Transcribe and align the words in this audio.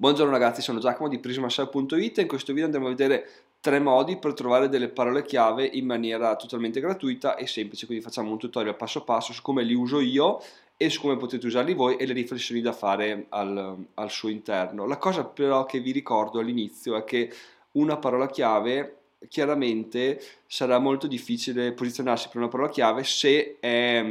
Buongiorno 0.00 0.32
ragazzi, 0.32 0.62
sono 0.62 0.78
Giacomo 0.78 1.10
di 1.10 1.18
prismashow.it 1.18 2.16
e 2.16 2.22
in 2.22 2.26
questo 2.26 2.54
video 2.54 2.64
andremo 2.64 2.86
a 2.86 2.88
vedere 2.88 3.28
tre 3.60 3.80
modi 3.80 4.16
per 4.16 4.32
trovare 4.32 4.70
delle 4.70 4.88
parole 4.88 5.22
chiave 5.26 5.66
in 5.66 5.84
maniera 5.84 6.36
totalmente 6.36 6.80
gratuita 6.80 7.36
e 7.36 7.46
semplice, 7.46 7.84
quindi 7.84 8.02
facciamo 8.02 8.30
un 8.30 8.38
tutorial 8.38 8.76
passo 8.76 9.04
passo 9.04 9.34
su 9.34 9.42
come 9.42 9.62
li 9.62 9.74
uso 9.74 10.00
io 10.00 10.40
e 10.78 10.88
su 10.88 11.02
come 11.02 11.18
potete 11.18 11.46
usarli 11.46 11.74
voi 11.74 11.96
e 11.96 12.06
le 12.06 12.14
riflessioni 12.14 12.62
da 12.62 12.72
fare 12.72 13.26
al, 13.28 13.76
al 13.92 14.10
suo 14.10 14.30
interno. 14.30 14.86
La 14.86 14.96
cosa 14.96 15.22
però 15.26 15.66
che 15.66 15.80
vi 15.80 15.92
ricordo 15.92 16.38
all'inizio 16.38 16.96
è 16.96 17.04
che 17.04 17.30
una 17.72 17.98
parola 17.98 18.26
chiave 18.26 19.00
chiaramente 19.28 20.18
sarà 20.46 20.78
molto 20.78 21.08
difficile 21.08 21.72
posizionarsi 21.72 22.28
per 22.28 22.38
una 22.38 22.48
parola 22.48 22.70
chiave 22.70 23.04
se 23.04 23.58
è 23.60 24.02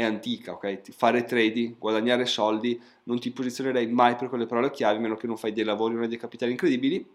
è 0.00 0.04
antica, 0.04 0.52
ok? 0.52 0.90
Fare 0.92 1.24
trading, 1.24 1.78
guadagnare 1.78 2.26
soldi, 2.26 2.80
non 3.04 3.18
ti 3.18 3.30
posizionerei 3.30 3.86
mai 3.86 4.16
per 4.16 4.28
quelle 4.28 4.46
parole 4.46 4.70
chiave, 4.70 4.96
a 4.96 5.00
meno 5.00 5.16
che 5.16 5.26
non 5.26 5.36
fai 5.36 5.52
dei 5.52 5.64
lavori 5.64 5.96
o 5.96 6.06
dei 6.06 6.18
capitali 6.18 6.52
incredibili. 6.52 7.06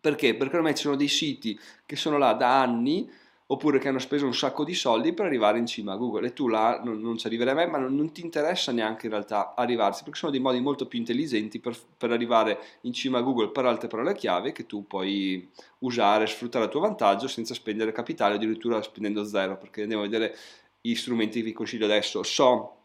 Perché? 0.00 0.34
Perché 0.34 0.56
ormai 0.56 0.74
ci 0.74 0.82
sono 0.82 0.96
dei 0.96 1.08
siti 1.08 1.58
che 1.84 1.96
sono 1.96 2.16
là 2.16 2.32
da 2.32 2.60
anni 2.60 3.08
oppure 3.50 3.78
che 3.78 3.88
hanno 3.88 3.98
speso 3.98 4.26
un 4.26 4.34
sacco 4.34 4.64
di 4.64 4.74
soldi 4.74 5.12
per 5.12 5.26
arrivare 5.26 5.58
in 5.58 5.66
cima 5.66 5.92
a 5.92 5.96
Google 5.96 6.28
e 6.28 6.32
tu 6.32 6.46
là 6.46 6.80
non, 6.84 7.00
non 7.00 7.18
ci 7.18 7.26
arriverai 7.26 7.54
mai, 7.54 7.68
ma 7.68 7.78
non, 7.78 7.96
non, 7.96 8.12
ti 8.12 8.20
interessa 8.20 8.70
neanche 8.70 9.06
in 9.06 9.12
realtà 9.12 9.54
arrivarsi, 9.56 10.04
perché 10.04 10.18
sono 10.18 10.30
dei 10.30 10.40
modi 10.40 10.60
molto 10.60 10.86
più 10.86 11.00
intelligenti 11.00 11.58
per, 11.58 11.76
per, 11.96 12.12
arrivare 12.12 12.58
in 12.82 12.92
cima 12.92 13.18
a 13.18 13.22
Google 13.22 13.48
per 13.48 13.64
altre 13.64 13.88
parole 13.88 14.14
chiave 14.14 14.52
che 14.52 14.66
tu 14.66 14.86
puoi 14.86 15.48
usare, 15.78 16.28
sfruttare 16.28 16.66
a 16.66 16.68
tuo 16.68 16.80
vantaggio 16.80 17.26
senza 17.26 17.52
spendere 17.52 17.90
capitale, 17.90 18.36
addirittura 18.36 18.80
spendendo 18.82 19.24
zero, 19.24 19.58
perché 19.58 19.82
andiamo 19.82 20.04
a 20.04 20.06
vedere 20.06 20.36
gli 20.80 20.94
strumenti 20.94 21.40
che 21.40 21.44
vi 21.44 21.52
consiglio 21.52 21.84
adesso. 21.84 22.22
So, 22.22 22.76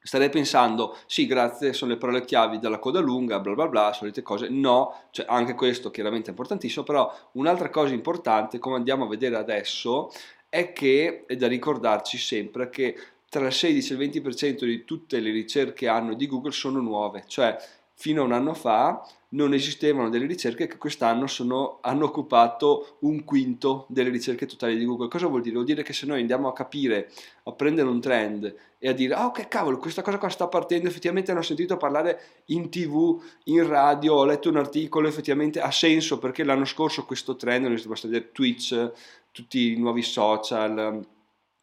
starei 0.00 0.28
pensando, 0.28 0.96
sì, 1.06 1.26
grazie, 1.26 1.72
sono 1.72 1.92
le 1.92 1.98
parole 1.98 2.24
chiavi 2.24 2.58
della 2.58 2.78
coda 2.78 3.00
lunga, 3.00 3.40
bla 3.40 3.54
bla 3.54 3.68
bla, 3.68 3.92
solite 3.92 4.22
cose. 4.22 4.48
No, 4.48 5.06
cioè 5.10 5.26
anche 5.28 5.54
questo 5.54 5.90
chiaramente 5.90 6.26
è 6.26 6.30
importantissimo, 6.30 6.84
però 6.84 7.12
un'altra 7.32 7.70
cosa 7.70 7.94
importante, 7.94 8.58
come 8.58 8.76
andiamo 8.76 9.04
a 9.04 9.08
vedere 9.08 9.36
adesso, 9.36 10.10
è 10.48 10.72
che 10.72 11.24
è 11.26 11.36
da 11.36 11.48
ricordarci 11.48 12.18
sempre 12.18 12.70
che 12.70 12.96
tra 13.28 13.46
il 13.46 13.52
16 13.52 13.92
e 13.92 13.96
il 13.96 14.10
20% 14.10 14.64
di 14.64 14.84
tutte 14.84 15.18
le 15.18 15.30
ricerche 15.30 15.88
anno 15.88 16.14
di 16.14 16.28
Google 16.28 16.52
sono 16.52 16.80
nuove, 16.80 17.24
cioè 17.26 17.56
fino 17.94 18.22
a 18.22 18.24
un 18.24 18.32
anno 18.32 18.54
fa 18.54 19.06
non 19.34 19.52
esistevano 19.52 20.10
delle 20.10 20.26
ricerche 20.26 20.66
che 20.66 20.78
quest'anno 20.78 21.26
sono, 21.26 21.78
hanno 21.80 22.04
occupato 22.06 22.98
un 23.00 23.24
quinto 23.24 23.86
delle 23.88 24.10
ricerche 24.10 24.46
totali 24.46 24.76
di 24.76 24.84
Google. 24.84 25.08
Cosa 25.08 25.26
vuol 25.26 25.42
dire? 25.42 25.54
Vuol 25.54 25.66
dire 25.66 25.82
che 25.82 25.92
se 25.92 26.06
noi 26.06 26.20
andiamo 26.20 26.48
a 26.48 26.52
capire, 26.52 27.10
a 27.44 27.52
prendere 27.52 27.88
un 27.88 28.00
trend 28.00 28.54
e 28.78 28.88
a 28.88 28.92
dire, 28.92 29.14
ah 29.14 29.26
ok 29.26 29.48
cavolo, 29.48 29.78
questa 29.78 30.02
cosa 30.02 30.18
qua 30.18 30.28
sta 30.28 30.46
partendo, 30.46 30.88
effettivamente 30.88 31.32
hanno 31.32 31.42
sentito 31.42 31.76
parlare 31.76 32.20
in 32.46 32.70
tv, 32.70 33.20
in 33.44 33.66
radio, 33.66 34.14
ho 34.14 34.24
letto 34.24 34.48
un 34.48 34.56
articolo, 34.56 35.08
effettivamente 35.08 35.60
ha 35.60 35.70
senso 35.72 36.18
perché 36.18 36.44
l'anno 36.44 36.64
scorso 36.64 37.04
questo 37.04 37.34
trend, 37.34 37.86
basta 37.86 38.06
vedere 38.06 38.30
Twitch, 38.30 38.92
tutti 39.32 39.72
i 39.72 39.76
nuovi 39.76 40.02
social, 40.02 41.04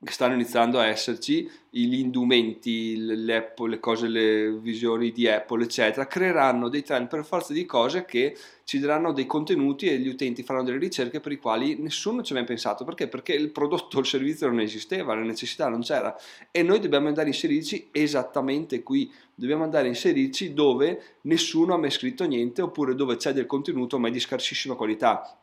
stanno 0.03 0.33
iniziando 0.33 0.79
a 0.79 0.87
esserci, 0.87 1.47
gli 1.69 1.99
indumenti, 1.99 2.95
le 2.97 3.53
cose, 3.79 4.07
le 4.07 4.51
visioni 4.51 5.11
di 5.11 5.27
Apple, 5.27 5.63
eccetera, 5.63 6.07
creeranno 6.07 6.69
dei 6.69 6.81
trend 6.81 7.07
per 7.07 7.23
forza 7.23 7.53
di 7.53 7.65
cose 7.65 8.03
che 8.05 8.35
ci 8.63 8.79
daranno 8.79 9.13
dei 9.13 9.27
contenuti 9.27 9.85
e 9.87 9.99
gli 9.99 10.07
utenti 10.07 10.41
faranno 10.41 10.65
delle 10.65 10.79
ricerche 10.79 11.19
per 11.19 11.31
i 11.31 11.37
quali 11.37 11.77
nessuno 11.79 12.23
ci 12.23 12.31
aveva 12.31 12.47
pensato. 12.47 12.83
Perché? 12.83 13.07
Perché 13.07 13.33
il 13.33 13.51
prodotto 13.51 13.97
o 13.97 13.99
il 13.99 14.07
servizio 14.07 14.47
non 14.47 14.61
esisteva, 14.61 15.13
la 15.13 15.21
necessità 15.21 15.67
non 15.67 15.81
c'era. 15.81 16.17
E 16.49 16.63
noi 16.63 16.79
dobbiamo 16.79 17.07
andare 17.07 17.27
a 17.27 17.31
inserirci 17.31 17.89
esattamente 17.91 18.81
qui. 18.81 19.11
Dobbiamo 19.35 19.63
andare 19.63 19.85
a 19.85 19.89
inserirci 19.89 20.53
dove 20.53 21.17
nessuno 21.21 21.75
ha 21.75 21.77
mai 21.77 21.91
scritto 21.91 22.25
niente 22.25 22.63
oppure 22.63 22.95
dove 22.95 23.17
c'è 23.17 23.33
del 23.33 23.45
contenuto 23.45 23.99
ma 23.99 24.07
è 24.07 24.11
di 24.11 24.19
scarsissima 24.19 24.73
qualità. 24.73 25.37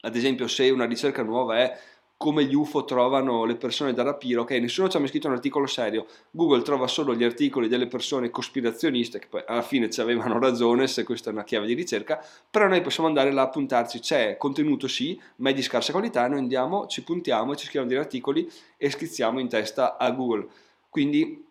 Ad 0.00 0.16
esempio, 0.16 0.46
se 0.46 0.70
una 0.70 0.86
ricerca 0.86 1.22
nuova 1.22 1.58
è 1.58 1.78
come 2.18 2.44
gli 2.44 2.54
UFO 2.54 2.84
trovano 2.84 3.44
le 3.44 3.54
persone 3.54 3.94
da 3.94 4.02
rapire, 4.02 4.40
ok, 4.40 4.50
nessuno 4.50 4.88
ci 4.88 4.96
ha 4.96 4.98
mai 4.98 5.08
scritto 5.08 5.28
un 5.28 5.34
articolo 5.34 5.66
serio, 5.66 6.06
Google 6.32 6.62
trova 6.62 6.88
solo 6.88 7.14
gli 7.14 7.22
articoli 7.22 7.68
delle 7.68 7.86
persone 7.86 8.28
cospirazioniste, 8.28 9.20
che 9.20 9.28
poi 9.28 9.44
alla 9.46 9.62
fine 9.62 9.88
ci 9.88 10.00
avevano 10.00 10.40
ragione 10.40 10.88
se 10.88 11.04
questa 11.04 11.30
è 11.30 11.32
una 11.32 11.44
chiave 11.44 11.66
di 11.66 11.74
ricerca, 11.74 12.20
però 12.50 12.66
noi 12.66 12.80
possiamo 12.80 13.08
andare 13.08 13.30
là 13.30 13.42
a 13.42 13.48
puntarci, 13.48 14.00
c'è 14.00 14.36
contenuto 14.36 14.88
sì, 14.88 15.18
ma 15.36 15.50
è 15.50 15.54
di 15.54 15.62
scarsa 15.62 15.92
qualità, 15.92 16.26
noi 16.26 16.40
andiamo, 16.40 16.88
ci 16.88 17.04
puntiamo, 17.04 17.54
ci 17.54 17.66
scriviamo 17.66 17.86
degli 17.86 17.98
articoli 17.98 18.50
e 18.76 18.90
schizziamo 18.90 19.38
in 19.38 19.48
testa 19.48 19.96
a 19.96 20.10
Google. 20.10 20.48
Quindi 20.88 21.46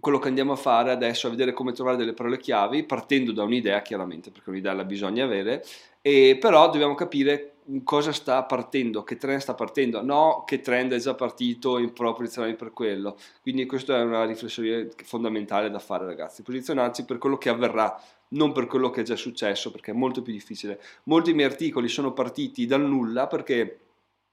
quello 0.00 0.18
che 0.18 0.28
andiamo 0.28 0.52
a 0.52 0.56
fare 0.56 0.90
adesso 0.90 1.28
è 1.28 1.30
vedere 1.30 1.52
come 1.52 1.72
trovare 1.72 1.96
delle 1.96 2.12
parole 2.12 2.38
chiavi, 2.38 2.82
partendo 2.82 3.30
da 3.30 3.44
un'idea 3.44 3.82
chiaramente, 3.82 4.32
perché 4.32 4.50
un'idea 4.50 4.72
la 4.72 4.84
bisogna 4.84 5.24
avere, 5.24 5.64
e 6.02 6.36
però 6.40 6.70
dobbiamo 6.70 6.96
capire 6.96 7.52
cosa 7.84 8.12
sta 8.12 8.42
partendo, 8.44 9.02
che 9.02 9.16
trend 9.16 9.40
sta 9.40 9.54
partendo, 9.54 10.02
no 10.02 10.44
che 10.46 10.60
trend 10.60 10.92
è 10.92 10.98
già 10.98 11.14
partito 11.14 11.78
in 11.78 11.92
pro 11.92 12.14
posizionarmi 12.14 12.56
per 12.56 12.72
quello. 12.72 13.16
Quindi 13.42 13.66
questa 13.66 13.98
è 13.98 14.02
una 14.02 14.24
riflessione 14.24 14.88
fondamentale 15.04 15.70
da 15.70 15.78
fare 15.78 16.06
ragazzi, 16.06 16.42
posizionarci 16.42 17.04
per 17.04 17.18
quello 17.18 17.36
che 17.36 17.50
avverrà, 17.50 18.00
non 18.28 18.52
per 18.52 18.66
quello 18.66 18.90
che 18.90 19.02
è 19.02 19.04
già 19.04 19.16
successo, 19.16 19.70
perché 19.70 19.90
è 19.90 19.94
molto 19.94 20.22
più 20.22 20.32
difficile. 20.32 20.80
Molti 21.04 21.34
miei 21.34 21.48
articoli 21.48 21.88
sono 21.88 22.12
partiti 22.12 22.66
dal 22.66 22.82
nulla 22.82 23.26
perché 23.26 23.80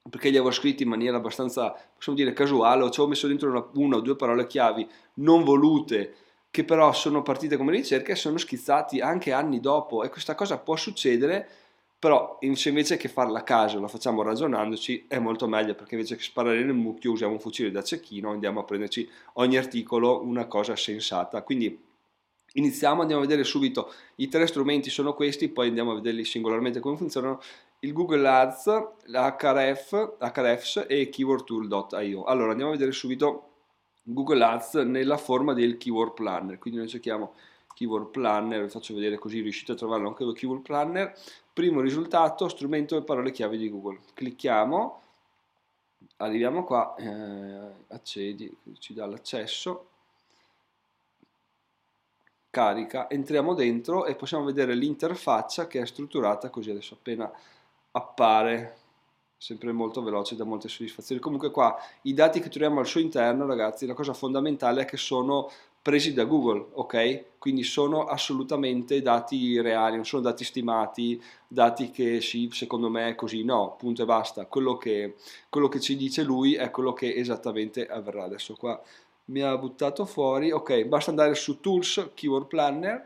perché 0.08 0.30
li 0.30 0.38
avevo 0.38 0.52
scritti 0.52 0.84
in 0.84 0.90
maniera 0.90 1.18
abbastanza, 1.18 1.76
possiamo 1.96 2.16
dire, 2.16 2.32
casuale, 2.32 2.92
ci 2.92 3.00
ho 3.00 3.08
messo 3.08 3.26
dentro 3.26 3.50
una, 3.50 3.68
una 3.74 3.96
o 3.96 4.02
due 4.02 4.16
parole 4.16 4.46
chiavi 4.46 4.88
non 5.16 5.44
volute, 5.44 6.14
che 6.52 6.64
però 6.64 6.94
sono 6.94 7.24
partite 7.24 7.58
come 7.58 7.72
ricerche 7.72 8.12
e 8.12 8.16
sono 8.16 8.38
schizzati 8.38 9.00
anche 9.02 9.32
anni 9.32 9.60
dopo 9.60 10.04
e 10.04 10.10
questa 10.10 10.36
cosa 10.36 10.60
può 10.60 10.76
succedere 10.76 11.65
però 12.06 12.38
invece 12.42 12.98
che 12.98 13.08
farla 13.08 13.40
a 13.40 13.42
caso, 13.44 13.80
la 13.80 13.88
facciamo 13.88 14.22
ragionandoci, 14.22 15.06
è 15.08 15.18
molto 15.18 15.48
meglio 15.48 15.74
perché 15.74 15.96
invece 15.96 16.16
che 16.16 16.22
sparare 16.22 16.64
nel 16.64 16.76
mucchio 16.76 17.12
usiamo 17.12 17.34
un 17.34 17.40
fucile 17.40 17.72
da 17.72 17.82
cecchino, 17.82 18.30
andiamo 18.30 18.60
a 18.60 18.64
prenderci 18.64 19.10
ogni 19.34 19.58
articolo 19.58 20.22
una 20.22 20.46
cosa 20.46 20.76
sensata. 20.76 21.42
Quindi 21.42 21.84
iniziamo, 22.54 23.02
andiamo 23.02 23.24
a 23.24 23.26
vedere 23.26 23.44
subito 23.44 23.92
i 24.18 24.28
tre 24.28 24.46
strumenti 24.46 24.92
sono 24.92 25.16
questi, 25.16 25.50
poi 25.50 25.70
andiamo 25.70 25.94
a 25.94 25.96
vederli 25.96 26.24
singolarmente 26.26 26.80
come 26.80 26.96
funzionano, 26.96 27.42
il 27.80 27.92
Google 27.92 28.28
Ads, 28.28 28.66
l'HRF, 29.06 30.18
HRFs 30.20 30.86
e 30.88 31.10
keywordtool.io. 31.10 32.24
Allora 32.26 32.52
andiamo 32.52 32.70
a 32.70 32.76
vedere 32.76 32.92
subito 32.92 33.54
Google 34.04 34.44
Ads 34.44 34.76
nella 34.76 35.18
forma 35.18 35.54
del 35.54 35.78
keyword 35.78 36.14
planner, 36.14 36.60
quindi 36.60 36.82
noi 36.82 36.88
cerchiamo 36.88 37.34
keyword 37.76 38.10
planner, 38.10 38.64
vi 38.64 38.70
faccio 38.70 38.96
vedere 38.96 39.18
così 39.20 39.42
riuscite 39.42 39.74
a 39.74 39.76
trovarlo 39.76 40.08
anche 40.08 40.24
con 40.24 40.34
keyword 40.34 40.64
planner, 40.64 41.16
Primo 41.56 41.80
risultato, 41.80 42.50
strumento 42.50 42.98
e 42.98 43.04
parole 43.04 43.32
chiave 43.32 43.56
di 43.56 43.70
Google. 43.70 44.00
Clicchiamo, 44.14 45.02
arriviamo 46.18 46.66
qua, 46.66 46.96
eh, 46.98 47.94
accedi, 47.94 48.54
ci 48.80 48.94
dà 48.94 49.06
l'accesso, 49.06 49.88
carica, 52.50 53.10
entriamo 53.10 53.54
dentro 53.54 54.06
e 54.06 54.16
possiamo 54.16 54.44
vedere 54.44 54.76
l'interfaccia 54.76 55.66
che 55.68 55.80
è 55.80 55.86
strutturata 55.86 56.50
così 56.50 56.72
adesso 56.72 56.96
appena 56.96 57.32
appare. 57.92 58.78
Sempre 59.38 59.72
molto 59.72 60.02
veloce 60.02 60.36
da 60.36 60.44
molte 60.44 60.68
soddisfazioni. 60.68 61.22
Comunque 61.22 61.52
qua 61.52 61.78
i 62.02 62.14
dati 62.14 62.42
che 62.42 62.50
troviamo 62.50 62.82
al 62.82 62.86
suo 62.86 63.00
interno 63.00 63.46
ragazzi 63.46 63.86
la 63.86 63.94
cosa 63.94 64.14
fondamentale 64.14 64.82
è 64.82 64.86
che 64.86 64.98
sono 64.98 65.50
presi 65.86 66.14
da 66.14 66.24
Google, 66.24 66.66
ok? 66.72 67.38
Quindi 67.38 67.62
sono 67.62 68.06
assolutamente 68.06 69.04
dati 69.04 69.62
reali, 69.62 69.98
non 69.98 70.06
sono 70.06 70.24
dati 70.24 70.44
stimati, 70.44 71.22
dati 71.48 71.92
che 71.92 72.22
sì, 72.22 72.50
secondo 72.52 72.90
me 72.90 73.10
è 73.10 73.14
così, 73.14 73.44
no, 73.44 73.76
punto 73.78 74.02
e 74.02 74.06
basta. 74.06 74.48
Quello 74.48 74.78
che, 74.78 75.14
quello 75.48 75.68
che 75.68 75.80
ci 75.80 75.96
dice 75.96 76.24
lui 76.24 76.56
è 76.56 76.72
quello 76.72 76.92
che 76.94 77.14
esattamente 77.14 77.86
avverrà. 77.86 78.24
Adesso 78.24 78.56
qua 78.56 78.82
mi 79.26 79.42
ha 79.42 79.56
buttato 79.60 80.06
fuori, 80.06 80.52
ok, 80.52 80.86
basta 80.86 81.12
andare 81.12 81.36
su 81.36 81.60
Tools, 81.60 82.10
Keyword 82.16 82.48
Planner 82.48 83.06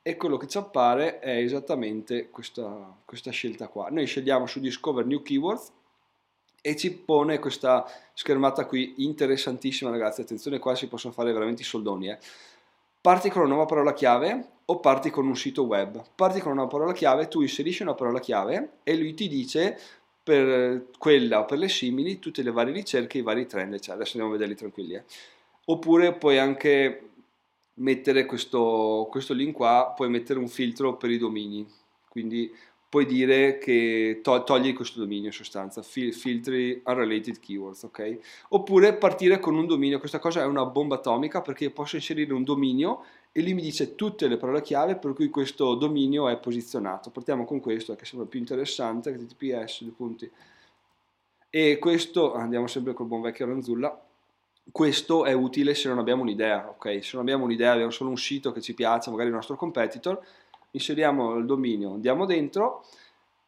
e 0.00 0.16
quello 0.16 0.38
che 0.38 0.46
ci 0.46 0.56
appare 0.56 1.18
è 1.18 1.36
esattamente 1.36 2.30
questa, 2.30 2.96
questa 3.04 3.30
scelta 3.30 3.68
qua. 3.68 3.90
Noi 3.90 4.06
scegliamo 4.06 4.46
su 4.46 4.58
Discover 4.58 5.04
New 5.04 5.20
Keywords 5.20 5.70
e 6.66 6.74
ci 6.74 6.92
pone 6.92 7.38
questa 7.38 7.86
schermata 8.12 8.66
qui 8.66 8.94
interessantissima 8.96 9.88
ragazzi, 9.88 10.22
attenzione 10.22 10.58
qua 10.58 10.74
si 10.74 10.88
possono 10.88 11.12
fare 11.12 11.32
veramente 11.32 11.62
i 11.62 11.64
soldoni 11.64 12.08
eh. 12.08 12.18
parti 13.00 13.30
con 13.30 13.42
una 13.42 13.50
nuova 13.50 13.66
parola 13.66 13.92
chiave 13.92 14.54
o 14.64 14.80
parti 14.80 15.10
con 15.10 15.28
un 15.28 15.36
sito 15.36 15.62
web 15.62 16.02
parti 16.16 16.40
con 16.40 16.50
una 16.50 16.66
parola 16.66 16.92
chiave, 16.92 17.28
tu 17.28 17.40
inserisci 17.40 17.82
una 17.82 17.94
parola 17.94 18.18
chiave 18.18 18.78
e 18.82 18.96
lui 18.96 19.14
ti 19.14 19.28
dice 19.28 19.78
per 20.24 20.86
quella 20.98 21.38
o 21.38 21.44
per 21.44 21.58
le 21.58 21.68
simili 21.68 22.18
tutte 22.18 22.42
le 22.42 22.50
varie 22.50 22.72
ricerche, 22.72 23.18
i 23.18 23.22
vari 23.22 23.46
trend 23.46 23.74
eccetera, 23.74 23.94
adesso 23.94 24.18
andiamo 24.18 24.30
a 24.30 24.36
vederli 24.36 24.56
tranquilli 24.56 24.94
eh. 24.94 25.04
oppure 25.66 26.14
puoi 26.14 26.38
anche 26.38 27.10
mettere 27.74 28.26
questo, 28.26 29.06
questo 29.08 29.34
link 29.34 29.54
qua, 29.54 29.92
puoi 29.94 30.08
mettere 30.08 30.40
un 30.40 30.48
filtro 30.48 30.96
per 30.96 31.12
i 31.12 31.18
domini 31.18 31.64
quindi 32.08 32.52
puoi 32.96 33.04
dire 33.04 33.58
che 33.58 34.20
to- 34.22 34.42
togli 34.42 34.72
questo 34.72 35.00
dominio 35.00 35.26
in 35.26 35.32
sostanza, 35.32 35.82
fil- 35.82 36.14
filtri 36.14 36.80
unrelated 36.82 37.38
keywords, 37.40 37.82
ok? 37.82 38.18
Oppure 38.48 38.94
partire 38.94 39.38
con 39.38 39.54
un 39.54 39.66
dominio, 39.66 39.98
questa 39.98 40.18
cosa 40.18 40.40
è 40.40 40.46
una 40.46 40.64
bomba 40.64 40.94
atomica 40.94 41.42
perché 41.42 41.68
posso 41.68 41.96
inserire 41.96 42.32
un 42.32 42.42
dominio 42.42 43.04
e 43.32 43.42
lui 43.42 43.52
mi 43.52 43.60
dice 43.60 43.96
tutte 43.96 44.28
le 44.28 44.38
parole 44.38 44.62
chiave 44.62 44.96
per 44.96 45.12
cui 45.12 45.28
questo 45.28 45.74
dominio 45.74 46.26
è 46.30 46.38
posizionato. 46.38 47.10
Partiamo 47.10 47.44
con 47.44 47.60
questo 47.60 47.94
che 47.96 48.06
sembra 48.06 48.26
più 48.26 48.38
interessante, 48.38 49.12
HTTPS, 49.12 49.82
due 49.82 49.92
punti. 49.92 50.30
E 51.50 51.78
questo, 51.78 52.32
andiamo 52.32 52.66
sempre 52.66 52.94
col 52.94 53.08
buon 53.08 53.20
vecchio 53.20 53.44
Ranzulla, 53.44 54.06
questo 54.72 55.26
è 55.26 55.32
utile 55.32 55.74
se 55.74 55.88
non 55.88 55.98
abbiamo 55.98 56.22
un'idea, 56.22 56.68
ok? 56.70 57.04
Se 57.04 57.10
non 57.12 57.22
abbiamo 57.22 57.44
un'idea, 57.44 57.72
abbiamo 57.72 57.90
solo 57.90 58.08
un 58.08 58.16
sito 58.16 58.52
che 58.52 58.62
ci 58.62 58.72
piace, 58.72 59.10
magari 59.10 59.28
il 59.28 59.34
nostro 59.34 59.54
competitor, 59.54 60.18
inseriamo 60.76 61.34
il 61.34 61.46
dominio, 61.46 61.94
andiamo 61.94 62.26
dentro, 62.26 62.84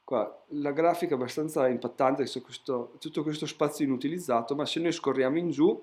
qua 0.04 0.44
la 0.48 0.72
grafica 0.72 1.12
è 1.12 1.16
abbastanza 1.16 1.68
impattante 1.68 2.24
questo, 2.40 2.94
tutto 2.98 3.22
questo 3.22 3.46
spazio 3.46 3.84
inutilizzato, 3.84 4.54
ma 4.54 4.64
se 4.66 4.80
noi 4.80 4.92
scorriamo 4.92 5.38
in 5.38 5.50
giù 5.50 5.80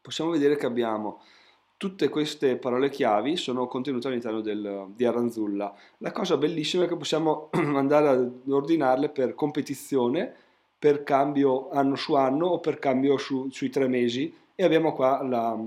possiamo 0.00 0.30
vedere 0.30 0.56
che 0.56 0.66
abbiamo 0.66 1.20
tutte 1.76 2.08
queste 2.08 2.56
parole 2.56 2.88
chiavi 2.88 3.36
sono 3.36 3.66
contenute 3.66 4.08
all'interno 4.08 4.40
del, 4.40 4.86
di 4.94 5.04
Aranzulla. 5.04 5.74
La 5.98 6.10
cosa 6.10 6.36
bellissima 6.36 6.84
è 6.84 6.88
che 6.88 6.96
possiamo 6.96 7.50
andare 7.52 8.08
ad 8.08 8.48
ordinarle 8.48 9.10
per 9.10 9.34
competizione, 9.34 10.34
per 10.78 11.02
cambio 11.02 11.70
anno 11.70 11.94
su 11.94 12.14
anno 12.14 12.46
o 12.46 12.60
per 12.60 12.78
cambio 12.78 13.16
su, 13.18 13.48
sui 13.50 13.70
tre 13.70 13.88
mesi 13.88 14.34
e 14.54 14.64
abbiamo 14.64 14.92
qua 14.92 15.22
la, 15.22 15.58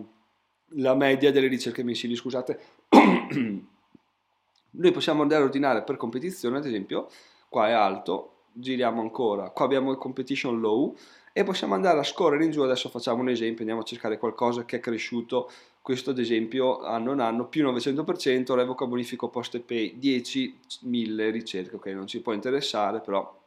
la 0.75 0.95
media 0.95 1.31
delle 1.31 1.47
ricerche 1.47 1.83
mensili, 1.83 2.15
scusate. 2.15 2.59
Noi 4.71 4.91
possiamo 4.91 5.21
andare 5.21 5.41
a 5.41 5.45
ordinare 5.45 5.83
per 5.83 5.97
competizione, 5.97 6.57
ad 6.57 6.65
esempio, 6.65 7.09
qua 7.49 7.67
è 7.67 7.71
alto, 7.71 8.43
giriamo 8.53 9.01
ancora, 9.01 9.49
qua 9.49 9.65
abbiamo 9.65 9.91
il 9.91 9.97
competition 9.97 10.59
low 10.59 10.95
e 11.33 11.43
possiamo 11.43 11.73
andare 11.73 11.99
a 11.99 12.03
scorrere 12.03 12.45
in 12.45 12.51
giù, 12.51 12.61
adesso 12.61 12.89
facciamo 12.89 13.21
un 13.21 13.29
esempio, 13.29 13.59
andiamo 13.59 13.81
a 13.81 13.85
cercare 13.85 14.17
qualcosa 14.17 14.65
che 14.65 14.77
è 14.77 14.79
cresciuto, 14.79 15.49
questo 15.81 16.11
ad 16.11 16.19
esempio 16.19 16.81
anno 16.81 17.13
in 17.13 17.19
anno 17.19 17.47
più 17.47 17.63
900%, 17.65 18.53
revoca 18.53 18.85
bonifico 18.85 19.29
post 19.29 19.59
pay 19.59 19.97
10.000 19.99 21.31
ricerche, 21.31 21.75
ok? 21.75 21.85
Non 21.87 22.07
ci 22.07 22.21
può 22.21 22.33
interessare 22.33 22.99
però 22.99 23.37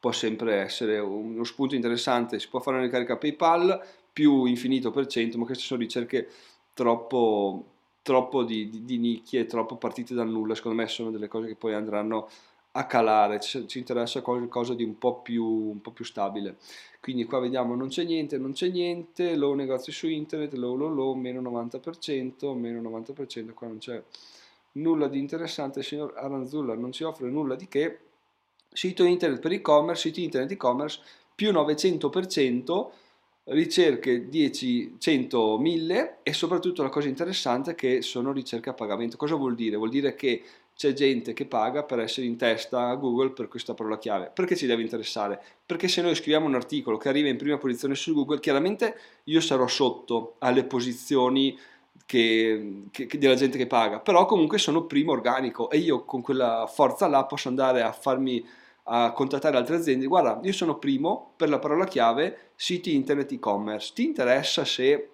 può 0.00 0.12
sempre 0.12 0.56
essere 0.56 0.98
uno 0.98 1.44
spunto 1.44 1.74
interessante, 1.74 2.38
si 2.38 2.48
può 2.48 2.60
fare 2.60 2.76
una 2.76 2.86
ricarica 2.86 3.16
PayPal, 3.16 3.82
più 4.12 4.44
infinito 4.44 4.90
per 4.90 5.06
cento, 5.06 5.38
ma 5.38 5.44
queste 5.44 5.64
sono 5.64 5.80
ricerche 5.80 6.28
troppo, 6.74 7.77
troppo 8.08 8.42
di, 8.42 8.70
di, 8.70 8.86
di 8.86 8.96
nicchie, 8.96 9.44
troppo 9.44 9.76
partite 9.76 10.14
dal 10.14 10.30
nulla, 10.30 10.54
secondo 10.54 10.80
me 10.80 10.88
sono 10.88 11.10
delle 11.10 11.28
cose 11.28 11.48
che 11.48 11.56
poi 11.56 11.74
andranno 11.74 12.26
a 12.72 12.86
calare, 12.86 13.38
ci, 13.38 13.68
ci 13.68 13.76
interessa 13.76 14.22
qualcosa 14.22 14.72
di 14.72 14.82
un 14.82 14.96
po, 14.96 15.20
più, 15.20 15.44
un 15.44 15.82
po' 15.82 15.90
più 15.90 16.06
stabile. 16.06 16.56
Quindi 17.02 17.26
qua 17.26 17.38
vediamo 17.38 17.74
non 17.74 17.88
c'è 17.88 18.04
niente, 18.04 18.38
non 18.38 18.52
c'è 18.52 18.70
niente, 18.70 19.36
low 19.36 19.52
negozi 19.52 19.92
su 19.92 20.08
internet, 20.08 20.54
low 20.54 20.74
low 20.74 20.88
low, 20.88 21.12
meno 21.12 21.42
90%, 21.42 22.56
meno 22.56 22.80
90%, 22.80 23.52
qua 23.52 23.66
non 23.66 23.76
c'è 23.76 24.02
nulla 24.72 25.06
di 25.06 25.18
interessante, 25.18 25.80
il 25.80 25.84
signor 25.84 26.14
Aranzulla 26.16 26.74
non 26.74 26.92
ci 26.92 27.04
offre 27.04 27.28
nulla 27.28 27.56
di 27.56 27.68
che, 27.68 27.98
sito 28.72 29.04
internet 29.04 29.40
per 29.40 29.52
e-commerce, 29.52 30.08
sito 30.08 30.20
internet 30.20 30.52
e-commerce 30.52 31.02
più 31.34 31.52
900%, 31.52 32.86
ricerche 33.48 34.28
10, 34.28 34.96
100, 34.98 35.58
1000 35.58 36.18
e 36.22 36.32
soprattutto 36.32 36.82
la 36.82 36.88
cosa 36.88 37.08
interessante 37.08 37.72
è 37.72 37.74
che 37.74 38.02
sono 38.02 38.32
ricerche 38.32 38.70
a 38.70 38.74
pagamento. 38.74 39.16
Cosa 39.16 39.36
vuol 39.36 39.54
dire? 39.54 39.76
Vuol 39.76 39.90
dire 39.90 40.14
che 40.14 40.42
c'è 40.74 40.92
gente 40.92 41.32
che 41.32 41.44
paga 41.44 41.82
per 41.82 41.98
essere 41.98 42.26
in 42.26 42.36
testa 42.36 42.88
a 42.88 42.94
Google 42.94 43.30
per 43.30 43.48
questa 43.48 43.74
parola 43.74 43.98
chiave. 43.98 44.30
Perché 44.32 44.54
ci 44.54 44.66
deve 44.66 44.82
interessare? 44.82 45.42
Perché 45.66 45.88
se 45.88 46.02
noi 46.02 46.14
scriviamo 46.14 46.46
un 46.46 46.54
articolo 46.54 46.96
che 46.98 47.08
arriva 47.08 47.28
in 47.28 47.36
prima 47.36 47.58
posizione 47.58 47.94
su 47.94 48.14
Google, 48.14 48.38
chiaramente 48.38 48.96
io 49.24 49.40
sarò 49.40 49.66
sotto 49.66 50.36
alle 50.38 50.64
posizioni 50.64 51.58
che, 52.06 52.84
che, 52.90 53.06
che 53.06 53.18
della 53.18 53.34
gente 53.34 53.58
che 53.58 53.66
paga, 53.66 53.98
però 53.98 54.24
comunque 54.24 54.58
sono 54.58 54.84
primo 54.84 55.12
organico 55.12 55.68
e 55.68 55.78
io 55.78 56.04
con 56.04 56.22
quella 56.22 56.66
forza 56.72 57.08
là 57.08 57.24
posso 57.24 57.48
andare 57.48 57.82
a 57.82 57.92
farmi 57.92 58.42
a 58.88 59.12
contattare 59.12 59.56
altre 59.56 59.76
aziende, 59.76 60.06
guarda, 60.06 60.40
io 60.42 60.52
sono 60.52 60.78
primo 60.78 61.32
per 61.36 61.48
la 61.48 61.58
parola 61.58 61.86
chiave 61.86 62.52
siti 62.56 62.94
internet 62.94 63.32
e-commerce, 63.32 63.92
ti 63.94 64.04
interessa 64.04 64.64
se 64.64 65.10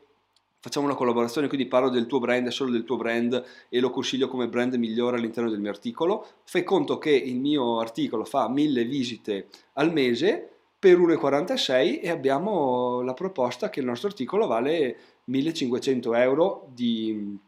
facciamo 0.61 0.87
una 0.87 0.95
collaborazione, 0.95 1.49
quindi 1.49 1.67
parlo 1.67 1.91
del 1.91 2.07
tuo 2.07 2.21
brand, 2.21 2.49
solo 2.49 2.71
del 2.71 2.85
tuo 2.85 2.97
brand 2.97 3.45
e 3.69 3.81
lo 3.81 3.91
consiglio 3.91 4.29
come 4.29 4.49
brand 4.49 4.75
migliore 4.75 5.19
all'interno 5.19 5.51
del 5.51 5.61
mio 5.61 5.71
articolo, 5.71 6.27
fai 6.45 6.65
conto 6.65 6.97
che 6.97 7.11
il 7.11 7.37
mio 7.37 7.81
articolo 7.81 8.25
fa 8.25 8.49
1000 8.49 8.85
visite 8.85 9.49
al 9.75 9.93
mese 9.93 10.49
per 10.79 10.99
1,46 10.99 12.01
e 12.03 12.09
abbiamo 12.09 13.03
la 13.03 13.13
proposta 13.13 13.69
che 13.69 13.81
il 13.81 13.87
nostro 13.87 14.09
articolo 14.09 14.47
vale 14.47 14.97
1500 15.25 16.15
euro 16.15 16.69
di 16.73 17.39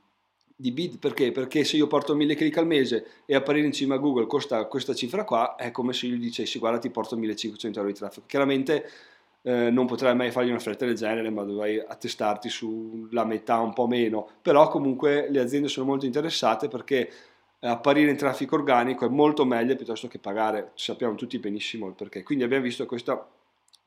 di 0.58 0.72
bid 0.72 0.98
perché? 0.98 1.32
Perché 1.32 1.64
se 1.64 1.76
io 1.76 1.86
porto 1.86 2.14
1000 2.14 2.34
click 2.34 2.56
al 2.56 2.66
mese 2.66 3.06
e 3.26 3.34
apparire 3.34 3.66
in 3.66 3.72
cima 3.72 3.96
a 3.96 3.98
Google 3.98 4.26
costa 4.26 4.64
questa 4.64 4.94
cifra 4.94 5.24
qua, 5.24 5.54
è 5.54 5.70
come 5.70 5.92
se 5.92 6.06
gli 6.06 6.18
dicessi 6.18 6.58
guarda 6.58 6.78
ti 6.78 6.88
porto 6.88 7.14
1500 7.16 7.78
euro 7.78 7.92
di 7.92 7.98
traffico. 7.98 8.26
Chiaramente 8.26 8.88
eh, 9.42 9.70
non 9.70 9.86
potrai 9.86 10.16
mai 10.16 10.30
fargli 10.30 10.48
un'offerta 10.48 10.86
del 10.86 10.94
genere, 10.94 11.28
ma 11.28 11.42
dovrai 11.42 11.78
attestarti 11.78 12.48
sulla 12.48 13.24
metà, 13.26 13.58
un 13.58 13.74
po' 13.74 13.86
meno. 13.86 14.28
Però 14.40 14.68
comunque 14.68 15.28
le 15.30 15.40
aziende 15.40 15.68
sono 15.68 15.86
molto 15.86 16.06
interessate 16.06 16.68
perché 16.68 17.10
apparire 17.60 18.10
in 18.10 18.16
traffico 18.16 18.54
organico 18.54 19.04
è 19.04 19.08
molto 19.08 19.44
meglio 19.44 19.76
piuttosto 19.76 20.08
che 20.08 20.18
pagare, 20.18 20.72
sappiamo 20.74 21.14
tutti 21.16 21.38
benissimo 21.38 21.86
il 21.86 21.94
perché. 21.94 22.22
Quindi 22.22 22.44
abbiamo 22.44 22.64
visto 22.64 22.86
questa, 22.86 23.28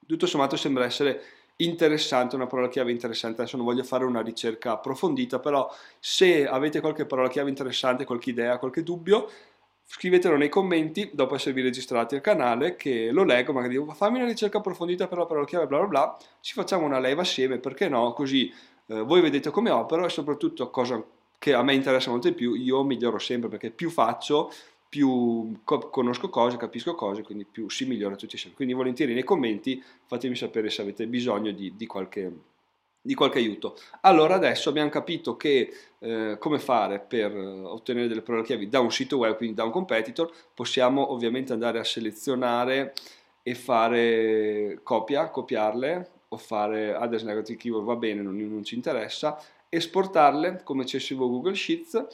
tutto 0.05 0.27
sommato 0.27 0.55
sembra 0.55 0.85
essere 0.85 1.21
interessante, 1.61 2.35
una 2.35 2.47
parola 2.47 2.69
chiave 2.69 2.91
interessante. 2.91 3.41
Adesso 3.41 3.57
non 3.57 3.65
voglio 3.65 3.83
fare 3.83 4.05
una 4.05 4.21
ricerca 4.21 4.73
approfondita, 4.73 5.39
però 5.39 5.69
se 5.99 6.47
avete 6.47 6.79
qualche 6.79 7.05
parola 7.05 7.29
chiave 7.29 7.49
interessante, 7.49 8.05
qualche 8.05 8.29
idea, 8.29 8.57
qualche 8.57 8.83
dubbio, 8.83 9.29
scrivetelo 9.85 10.37
nei 10.37 10.49
commenti 10.49 11.09
dopo 11.13 11.35
esservi 11.35 11.61
registrati 11.61 12.15
al 12.15 12.21
canale 12.21 12.75
che 12.75 13.09
lo 13.11 13.23
leggo, 13.23 13.53
magari 13.53 13.77
dico 13.77 13.91
fammi 13.91 14.17
una 14.17 14.27
ricerca 14.27 14.59
approfondita 14.59 15.07
per 15.07 15.17
la 15.17 15.25
parola 15.25 15.45
chiave, 15.45 15.65
bla 15.65 15.79
bla 15.79 15.87
bla, 15.87 16.17
ci 16.41 16.53
facciamo 16.53 16.85
una 16.85 16.99
live 16.99 17.21
assieme, 17.21 17.57
perché 17.57 17.89
no? 17.89 18.13
Così 18.13 18.53
eh, 18.87 19.01
voi 19.01 19.21
vedete 19.21 19.49
come 19.49 19.71
opero 19.71 20.05
e 20.05 20.09
soprattutto 20.09 20.69
cosa 20.69 21.03
che 21.39 21.53
a 21.53 21.63
me 21.63 21.73
interessa 21.73 22.11
molto 22.11 22.27
di 22.27 22.35
più, 22.35 22.53
io 22.53 22.83
miglioro 22.83 23.17
sempre 23.17 23.49
perché 23.49 23.71
più 23.71 23.89
faccio, 23.89 24.51
più 24.89 25.59
co- 25.63 25.89
conosco 25.89 26.29
cose, 26.29 26.57
capisco 26.57 26.95
cose, 26.95 27.21
quindi 27.21 27.45
più 27.45 27.69
si 27.69 27.85
migliora 27.85 28.15
tutti 28.15 28.33
insieme. 28.33 28.55
Quindi 28.55 28.73
volentieri 28.73 29.13
nei 29.13 29.23
commenti 29.23 29.81
fatemi 30.05 30.35
sapere 30.35 30.71
se 30.71 30.81
avete 30.81 31.05
bisogno 31.05 31.51
di, 31.51 31.75
di, 31.75 31.85
qualche, 31.85 32.31
di 32.99 33.13
qualche, 33.13 33.37
aiuto. 33.37 33.77
Allora 34.01 34.33
adesso 34.33 34.69
abbiamo 34.69 34.89
capito 34.89 35.37
che 35.37 35.71
eh, 35.99 36.37
come 36.39 36.57
fare 36.57 36.99
per 36.99 37.35
ottenere 37.35 38.07
delle 38.07 38.23
parole 38.23 38.43
chiavi 38.43 38.67
da 38.67 38.79
un 38.79 38.91
sito 38.91 39.17
web, 39.17 39.37
quindi 39.37 39.55
da 39.55 39.63
un 39.63 39.71
competitor, 39.71 40.31
possiamo 40.55 41.11
ovviamente 41.11 41.53
andare 41.53 41.77
a 41.77 41.83
selezionare 41.83 42.93
e 43.43 43.53
fare 43.53 44.79
copia, 44.81 45.29
copiarle 45.29 46.09
o 46.29 46.37
fare 46.37 46.95
address 46.95 47.23
negative 47.23 47.57
keyword 47.57 47.85
va 47.85 47.95
bene, 47.95 48.21
non, 48.21 48.35
non 48.35 48.63
ci 48.63 48.75
interessa, 48.75 49.39
esportarle 49.69 50.61
come 50.63 50.83
CSV 50.83 51.17
Google 51.17 51.55
Sheets 51.55 52.07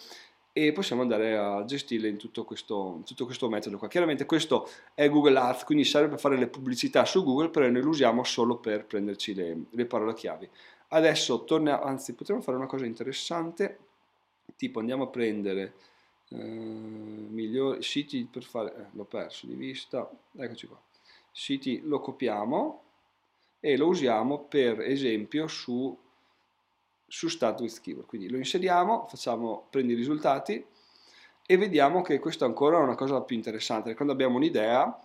e 0.58 0.72
possiamo 0.72 1.02
andare 1.02 1.36
a 1.36 1.66
gestirle 1.66 2.08
in 2.08 2.16
tutto 2.16 2.46
questo, 2.46 3.02
tutto 3.06 3.26
questo 3.26 3.50
metodo 3.50 3.78
qua. 3.78 3.90
Chiaramente 3.90 4.26
questo 4.26 4.70
è 4.94 5.10
Google 5.10 5.38
Ads, 5.38 5.66
quindi 5.66 5.84
serve 5.84 6.08
per 6.08 6.18
fare 6.18 6.38
le 6.38 6.48
pubblicità 6.48 7.04
su 7.04 7.26
Google, 7.26 7.50
però 7.50 7.68
noi 7.68 7.82
lo 7.82 7.90
usiamo 7.90 8.24
solo 8.24 8.56
per 8.60 8.86
prenderci 8.86 9.34
le, 9.34 9.66
le 9.70 9.86
parole 9.86 10.14
chiavi. 10.14 10.50
Adesso 10.88 11.44
torniamo, 11.44 11.84
anzi 11.84 12.14
potremmo 12.14 12.40
fare 12.40 12.56
una 12.56 12.68
cosa 12.68 12.86
interessante, 12.86 13.80
tipo 14.56 14.80
andiamo 14.80 15.04
a 15.04 15.08
prendere 15.08 15.74
eh, 16.30 16.38
migliori 16.38 17.84
siti 17.84 18.26
per 18.32 18.44
fare, 18.44 18.76
eh, 18.78 18.86
l'ho 18.94 19.04
perso 19.04 19.48
di 19.48 19.56
vista, 19.56 20.10
eccoci 20.38 20.68
qua, 20.68 20.82
siti 21.34 21.82
lo 21.84 22.00
copiamo 22.00 22.84
e 23.60 23.76
lo 23.76 23.88
usiamo 23.88 24.46
per 24.46 24.80
esempio 24.80 25.48
su 25.48 26.00
su 27.08 27.28
Start 27.28 27.60
with 27.62 27.80
Keyword. 27.82 28.08
Quindi 28.08 28.30
lo 28.30 28.38
inseriamo, 28.38 29.06
facciamo, 29.08 29.68
prendi 29.70 29.94
i 29.94 29.96
risultati 29.96 30.66
e 31.46 31.58
vediamo 31.58 32.02
che 32.02 32.20
questa 32.20 32.46
ancora 32.46 32.80
è 32.80 32.82
una 32.82 32.96
cosa 32.96 33.22
più 33.22 33.36
interessante. 33.36 33.94
Quando 33.94 34.14
abbiamo 34.14 34.38
un'idea, 34.38 35.00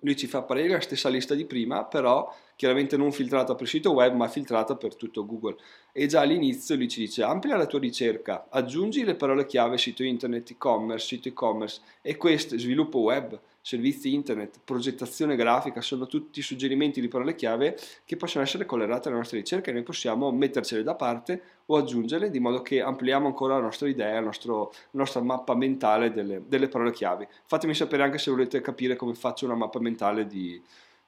lui 0.00 0.16
ci 0.16 0.26
fa 0.26 0.38
apparire 0.38 0.68
la 0.68 0.80
stessa 0.80 1.08
lista 1.08 1.34
di 1.34 1.46
prima, 1.46 1.84
però 1.84 2.32
chiaramente 2.56 2.96
non 2.96 3.12
filtrata 3.12 3.54
per 3.54 3.68
sito 3.68 3.92
web, 3.92 4.14
ma 4.14 4.28
filtrata 4.28 4.76
per 4.76 4.94
tutto 4.96 5.26
Google. 5.26 5.56
E 5.92 6.06
già 6.06 6.20
all'inizio 6.20 6.76
lui 6.76 6.88
ci 6.88 7.00
dice 7.00 7.22
amplia 7.22 7.56
la 7.56 7.66
tua 7.66 7.78
ricerca, 7.78 8.46
aggiungi 8.50 9.04
le 9.04 9.14
parole 9.14 9.46
chiave 9.46 9.78
sito 9.78 10.02
internet, 10.02 10.50
e-commerce, 10.50 11.06
sito 11.06 11.28
e-commerce 11.28 11.80
e 12.00 12.16
questo 12.16 12.58
sviluppo 12.58 12.98
web 12.98 13.40
servizi 13.64 14.12
internet, 14.12 14.58
progettazione 14.64 15.36
grafica, 15.36 15.80
sono 15.80 16.08
tutti 16.08 16.42
suggerimenti 16.42 17.00
di 17.00 17.06
parole 17.06 17.36
chiave 17.36 17.78
che 18.04 18.16
possono 18.16 18.42
essere 18.42 18.66
collegate 18.66 19.08
alle 19.08 19.18
nostre 19.18 19.38
ricerche 19.38 19.70
e 19.70 19.72
noi 19.72 19.84
possiamo 19.84 20.32
mettercele 20.32 20.82
da 20.82 20.96
parte 20.96 21.42
o 21.66 21.76
aggiungerle 21.76 22.28
di 22.28 22.40
modo 22.40 22.60
che 22.60 22.82
ampliamo 22.82 23.28
ancora 23.28 23.54
la 23.54 23.62
nostra 23.62 23.88
idea, 23.88 24.18
il 24.18 24.24
nostro, 24.24 24.72
la 24.72 24.98
nostra 24.98 25.22
mappa 25.22 25.54
mentale 25.54 26.12
delle, 26.12 26.42
delle 26.46 26.68
parole 26.68 26.90
chiave. 26.90 27.28
Fatemi 27.46 27.72
sapere 27.72 28.02
anche 28.02 28.18
se 28.18 28.32
volete 28.32 28.60
capire 28.60 28.96
come 28.96 29.14
faccio 29.14 29.44
una 29.44 29.54
mappa 29.54 29.78
mentale 29.78 30.26
di, 30.26 30.60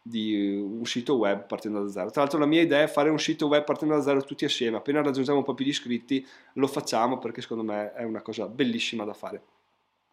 di 0.07 0.55
un 0.55 0.85
sito 0.85 1.17
web 1.17 1.47
partendo 1.47 1.83
da 1.83 1.89
zero. 1.89 2.11
Tra 2.11 2.21
l'altro 2.21 2.39
la 2.39 2.45
mia 2.45 2.61
idea 2.61 2.83
è 2.83 2.87
fare 2.87 3.09
un 3.09 3.19
sito 3.19 3.47
web 3.47 3.65
partendo 3.65 3.95
da 3.95 4.03
zero 4.03 4.23
tutti 4.23 4.45
assieme, 4.45 4.77
appena 4.77 5.01
raggiungiamo 5.01 5.39
un 5.39 5.45
po' 5.45 5.55
più 5.55 5.65
di 5.65 5.71
iscritti 5.71 6.27
lo 6.55 6.67
facciamo 6.67 7.19
perché 7.19 7.41
secondo 7.41 7.63
me 7.63 7.95
è 7.95 8.05
una 8.05 8.21
cosa 8.21 8.47
bellissima 8.47 9.05
da 9.05 9.15
fare. 9.15 9.43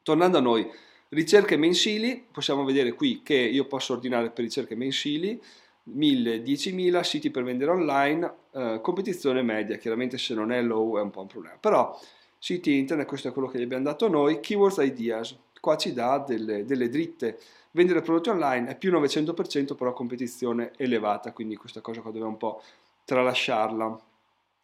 Tornando 0.01 0.37
a 0.37 0.41
noi, 0.41 0.65
ricerche 1.09 1.57
mensili, 1.57 2.25
possiamo 2.31 2.63
vedere 2.63 2.93
qui 2.93 3.21
che 3.21 3.35
io 3.35 3.65
posso 3.65 3.91
ordinare 3.91 4.29
per 4.29 4.45
ricerche 4.45 4.75
mensili 4.75 5.41
1000, 5.83 6.41
10.000 6.41 7.01
siti 7.01 7.29
per 7.29 7.43
vendere 7.43 7.71
online, 7.71 8.33
eh, 8.53 8.79
competizione 8.81 9.41
media, 9.41 9.75
chiaramente 9.75 10.17
se 10.17 10.33
non 10.33 10.53
è 10.53 10.61
low 10.61 10.97
è 10.97 11.01
un 11.01 11.09
po' 11.09 11.21
un 11.21 11.27
problema, 11.27 11.57
però 11.59 11.99
siti 12.37 12.77
internet, 12.77 13.07
questo 13.07 13.27
è 13.27 13.33
quello 13.33 13.49
che 13.49 13.59
gli 13.59 13.63
abbiamo 13.63 13.83
dato 13.83 14.07
noi, 14.07 14.39
keywords 14.39 14.77
ideas, 14.77 15.37
qua 15.59 15.75
ci 15.75 15.91
dà 15.91 16.23
delle, 16.25 16.63
delle 16.63 16.87
dritte 16.87 17.37
vendere 17.71 18.01
prodotti 18.01 18.29
online 18.29 18.69
è 18.69 18.77
più 18.77 18.91
900% 18.91 19.75
però 19.75 19.93
competizione 19.93 20.71
elevata, 20.77 21.31
quindi 21.33 21.55
questa 21.55 21.81
cosa 21.81 22.01
qua 22.01 22.11
dobbiamo 22.11 22.31
un 22.31 22.37
po' 22.37 22.61
tralasciarla. 23.05 23.99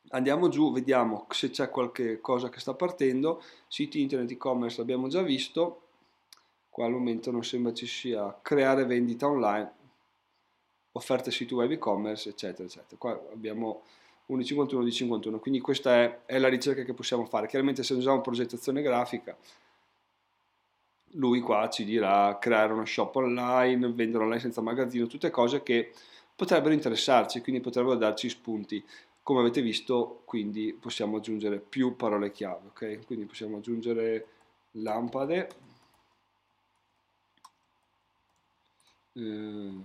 Andiamo 0.09 0.47
giù, 0.47 0.71
vediamo 0.71 1.25
se 1.29 1.49
c'è 1.49 1.69
qualche 1.69 2.21
cosa 2.21 2.49
che 2.49 2.59
sta 2.59 2.73
partendo, 2.73 3.43
siti 3.67 4.01
internet 4.01 4.31
e-commerce 4.31 4.77
l'abbiamo 4.77 5.07
già 5.09 5.21
visto, 5.21 5.81
qua 6.69 6.85
al 6.85 6.91
momento 6.91 7.29
non 7.31 7.43
sembra 7.43 7.73
ci 7.73 7.87
sia 7.87 8.37
creare 8.41 8.85
vendita 8.85 9.27
online, 9.27 9.73
offerte 10.93 11.29
siti 11.31 11.53
web 11.53 11.71
e-commerce 11.71 12.29
eccetera 12.29 12.67
eccetera, 12.67 12.97
qua 12.97 13.21
abbiamo 13.33 13.83
1,51 14.29 14.83
di 14.83 14.91
51, 14.91 15.39
quindi 15.39 15.59
questa 15.59 15.95
è, 15.95 16.19
è 16.25 16.39
la 16.39 16.47
ricerca 16.47 16.83
che 16.83 16.93
possiamo 16.93 17.25
fare, 17.25 17.47
chiaramente 17.47 17.83
se 17.83 17.93
usiamo 17.93 18.21
progettazione 18.21 18.81
grafica 18.81 19.35
lui 21.17 21.39
qua 21.41 21.69
ci 21.69 21.83
dirà 21.83 22.37
creare 22.39 22.73
uno 22.73 22.85
shop 22.85 23.15
online, 23.15 23.91
vendere 23.91 24.23
online 24.23 24.39
senza 24.39 24.61
magazzino, 24.61 25.07
tutte 25.07 25.29
cose 25.29 25.63
che 25.63 25.91
potrebbero 26.35 26.73
interessarci, 26.73 27.41
quindi 27.41 27.61
potrebbero 27.61 27.95
darci 27.95 28.29
spunti. 28.29 28.83
Come 29.23 29.41
avete 29.41 29.61
visto, 29.61 30.21
quindi 30.25 30.73
possiamo 30.79 31.17
aggiungere 31.17 31.59
più 31.59 31.95
parole 31.95 32.31
chiave, 32.31 32.67
ok? 32.67 33.05
Quindi 33.05 33.25
possiamo 33.25 33.57
aggiungere 33.57 34.27
lampade. 34.73 35.49
Eh, 39.13 39.83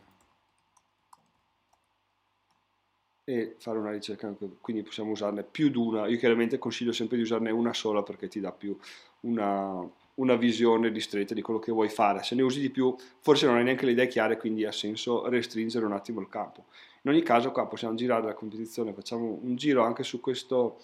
e 3.25 3.55
fare 3.59 3.79
una 3.79 3.91
ricerca, 3.93 4.35
quindi 4.61 4.83
possiamo 4.83 5.13
usarne 5.13 5.43
più 5.45 5.69
di 5.71 5.77
una. 5.79 6.07
Io 6.09 6.19
chiaramente 6.19 6.59
consiglio 6.59 6.93
sempre 6.93 7.17
di 7.17 7.23
usarne 7.23 7.51
una 7.51 7.73
sola 7.73 8.03
perché 8.03 8.29
ti 8.29 8.41
dà 8.41 8.53
più 8.53 8.77
una, 9.21 9.89
una 10.23 10.37
visione 10.37 10.89
ristretta 10.89 11.35
di 11.35 11.43
quello 11.43 11.59
che 11.59 11.73
vuoi 11.73 11.89
fare. 11.89 12.23
Se 12.23 12.35
ne 12.35 12.43
usi 12.43 12.61
di 12.61 12.71
più, 12.71 12.95
forse 13.21 13.47
non 13.47 13.57
hai 13.57 13.65
neanche 13.65 13.85
le 13.85 13.93
idee 13.93 14.07
chiare, 14.07 14.39
quindi 14.39 14.65
ha 14.65 14.73
senso 14.73 15.29
restringere 15.29 15.85
un 15.85 15.93
attimo 15.93 16.21
il 16.21 16.29
campo. 16.29 16.67
In 17.03 17.11
ogni 17.11 17.23
caso, 17.23 17.51
qua 17.51 17.67
possiamo 17.67 17.95
girare 17.97 18.25
la 18.25 18.35
competizione, 18.35 18.93
facciamo 18.93 19.39
un 19.43 19.57
giro 19.57 19.83
anche 19.83 20.05
su, 20.05 20.21
questo, 20.21 20.81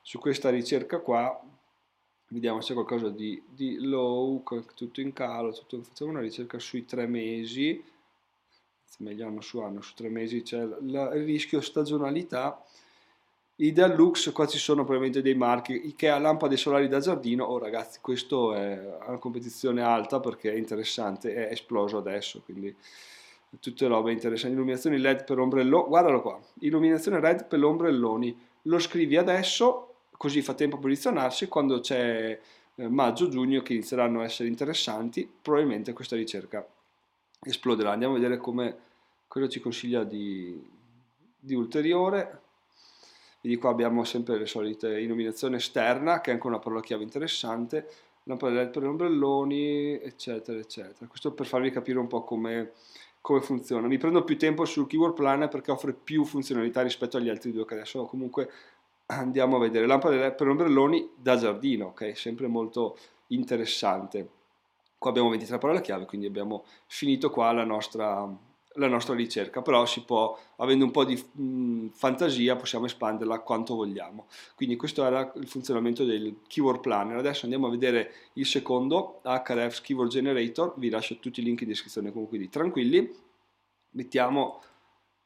su 0.00 0.18
questa 0.18 0.48
ricerca 0.48 1.00
qua, 1.00 1.38
vediamo 2.28 2.60
se 2.62 2.68
c'è 2.68 2.74
qualcosa 2.74 3.10
di, 3.10 3.42
di 3.46 3.84
low, 3.84 4.42
tutto 4.74 5.00
in 5.00 5.12
calo, 5.12 5.52
tutto, 5.52 5.82
facciamo 5.82 6.10
una 6.10 6.20
ricerca 6.20 6.58
sui 6.58 6.86
tre 6.86 7.06
mesi, 7.06 7.84
meglio 8.98 9.26
anno 9.26 9.42
su 9.42 9.60
anno, 9.60 9.82
su 9.82 9.94
tre 9.94 10.08
mesi 10.08 10.42
c'è 10.42 10.62
il 10.62 11.24
rischio 11.24 11.60
stagionalità 11.60 12.64
Ideal 13.60 13.94
Lux, 13.94 14.32
qua 14.32 14.46
ci 14.46 14.56
sono 14.56 14.84
probabilmente 14.84 15.20
dei 15.20 15.34
marchi, 15.34 15.88
Ikea 15.88 16.18
lampade 16.18 16.56
solari 16.56 16.88
da 16.88 16.98
giardino, 16.98 17.44
oh 17.44 17.58
ragazzi 17.58 17.98
questo 18.00 18.54
è 18.54 18.98
una 19.06 19.18
competizione 19.18 19.82
alta 19.82 20.18
perché 20.18 20.50
è 20.50 20.56
interessante, 20.56 21.34
è 21.34 21.52
esploso 21.52 21.98
adesso, 21.98 22.40
quindi 22.42 22.74
tutte 23.60 23.86
robe 23.86 24.12
interessanti, 24.12 24.54
illuminazioni 24.54 24.98
LED 24.98 25.24
per 25.24 25.38
ombrelloni, 25.38 25.88
guardalo 25.88 26.22
qua, 26.22 26.40
illuminazione 26.60 27.20
LED 27.20 27.46
per 27.48 27.62
ombrelloni, 27.62 28.38
lo 28.62 28.78
scrivi 28.78 29.18
adesso 29.18 29.94
così 30.16 30.40
fa 30.40 30.54
tempo 30.54 30.76
a 30.76 30.78
posizionarsi, 30.78 31.46
quando 31.48 31.80
c'è 31.80 32.38
eh, 32.74 32.88
maggio-giugno 32.88 33.60
che 33.60 33.74
inizieranno 33.74 34.20
a 34.20 34.24
essere 34.24 34.48
interessanti, 34.48 35.30
probabilmente 35.42 35.92
questa 35.92 36.16
ricerca 36.16 36.66
esploderà. 37.42 37.90
Andiamo 37.90 38.14
a 38.14 38.18
vedere 38.18 38.38
come, 38.38 38.76
cosa 39.28 39.48
ci 39.48 39.60
consiglia 39.60 40.02
di, 40.04 40.58
di 41.38 41.54
ulteriore. 41.54 42.39
Quindi 43.40 43.58
qua 43.58 43.70
abbiamo 43.70 44.04
sempre 44.04 44.38
le 44.38 44.46
solite 44.46 45.00
illuminazione 45.00 45.56
esterna, 45.56 46.20
che 46.20 46.30
è 46.30 46.34
anche 46.34 46.46
una 46.46 46.58
parola 46.58 46.82
chiave 46.82 47.02
interessante, 47.02 47.88
lampada 48.24 48.54
LED 48.54 48.70
per 48.70 48.84
ombrelloni, 48.84 49.98
eccetera, 50.00 50.58
eccetera. 50.58 51.06
Questo 51.06 51.32
per 51.32 51.46
farvi 51.46 51.70
capire 51.70 51.98
un 51.98 52.06
po' 52.06 52.22
come, 52.22 52.72
come 53.22 53.40
funziona. 53.40 53.86
Mi 53.86 53.96
prendo 53.96 54.24
più 54.24 54.36
tempo 54.36 54.66
sul 54.66 54.86
Keyword 54.86 55.14
Planner 55.14 55.48
perché 55.48 55.70
offre 55.70 55.94
più 55.94 56.24
funzionalità 56.24 56.82
rispetto 56.82 57.16
agli 57.16 57.30
altri 57.30 57.50
due 57.50 57.64
che 57.64 57.74
adesso 57.74 58.04
comunque 58.04 58.50
andiamo 59.06 59.56
a 59.56 59.60
vedere. 59.60 59.86
Lampada 59.86 60.16
LED 60.16 60.34
per 60.34 60.48
ombrelloni 60.48 61.10
da 61.16 61.36
giardino, 61.36 61.86
ok? 61.86 62.16
Sempre 62.16 62.46
molto 62.46 62.98
interessante. 63.28 64.28
Qua 64.98 65.10
abbiamo 65.10 65.30
23 65.30 65.56
parole 65.56 65.80
chiave, 65.80 66.04
quindi 66.04 66.26
abbiamo 66.26 66.64
finito 66.86 67.30
qua 67.30 67.52
la 67.52 67.64
nostra 67.64 68.28
la 68.80 68.88
nostra 68.88 69.14
ricerca, 69.14 69.60
però 69.62 69.84
si 69.84 70.02
può, 70.02 70.36
avendo 70.56 70.84
un 70.84 70.90
po' 70.90 71.04
di 71.04 71.14
mh, 71.14 71.42
mm, 71.42 71.88
fantasia, 71.88 72.56
possiamo 72.56 72.86
espanderla 72.86 73.40
quanto 73.40 73.74
vogliamo. 73.74 74.26
Quindi 74.54 74.76
questo 74.76 75.04
era 75.04 75.30
il 75.36 75.46
funzionamento 75.46 76.04
del 76.04 76.40
Keyword 76.46 76.80
Planner. 76.80 77.18
Adesso 77.18 77.44
andiamo 77.44 77.66
a 77.66 77.70
vedere 77.70 78.12
il 78.34 78.46
secondo, 78.46 79.20
HRF 79.22 79.82
Keyword 79.82 80.10
Generator, 80.10 80.74
vi 80.76 80.88
lascio 80.88 81.18
tutti 81.18 81.40
i 81.40 81.44
link 81.44 81.60
in 81.60 81.68
descrizione 81.68 82.10
comunque 82.10 82.38
quindi 82.38 82.52
tranquilli. 82.52 83.14
Mettiamo 83.90 84.62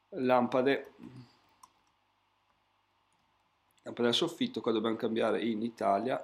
lampade, 0.09 0.93
lampade 3.83 4.07
al 4.07 4.13
soffitto, 4.13 4.59
qua 4.59 4.71
dobbiamo 4.71 4.95
cambiare 4.97 5.41
in 5.43 5.61
Italia, 5.61 6.23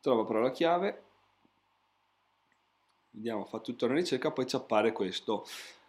trova 0.00 0.24
parola 0.24 0.50
chiave, 0.50 1.02
vediamo, 3.12 3.44
fa 3.44 3.58
tutta 3.60 3.86
una 3.86 3.94
ricerca, 3.94 4.30
poi 4.30 4.46
ci 4.46 4.56
appare 4.56 4.92
questo. 4.92 5.46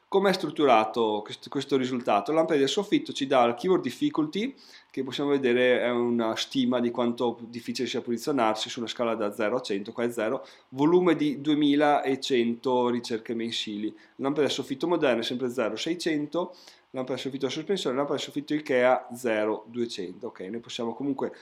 Come 0.08 0.30
è 0.30 0.34
strutturato 0.34 1.26
questo, 1.50 1.76
risultato? 1.76 2.32
Lampade 2.32 2.60
del 2.60 2.70
soffitto 2.70 3.14
ci 3.14 3.26
dà 3.26 3.44
il 3.46 3.56
keyword 3.56 3.82
difficulty, 3.82 4.54
che 4.92 5.04
possiamo 5.04 5.32
vedere 5.32 5.82
è 5.82 5.90
una 5.90 6.36
stima 6.36 6.80
di 6.80 6.92
quanto 6.92 7.40
difficile 7.48 7.88
sia 7.88 8.02
posizionarsi 8.02 8.70
su 8.70 8.78
una 8.78 8.88
scala 8.88 9.16
da 9.16 9.34
0 9.34 9.56
a 9.56 9.62
100, 9.62 9.92
qua 9.92 10.04
è 10.04 10.12
0, 10.12 10.46
volume 10.70 11.16
di 11.16 11.42
2100 11.42 12.90
ricerche 12.90 13.34
mensili. 13.34 13.92
Lampade 14.18 14.46
del 14.46 14.52
soffitto 14.52 14.88
moderno 14.88 15.22
è 15.22 15.24
sempre 15.24 15.50
0, 15.50 15.76
600, 15.76 16.56
lampada 16.92 17.14
del 17.14 17.20
soffitto 17.20 17.48
a 17.48 17.50
sospensione, 17.50 17.96
lampada 17.96 18.18
del 18.18 18.26
soffitto 18.26 18.54
Ikea 18.54 19.08
0, 19.16 19.66
200. 19.66 20.28
Ok, 20.28 20.42
noi 20.42 20.60
possiamo 20.60 20.94
comunque 20.94 21.34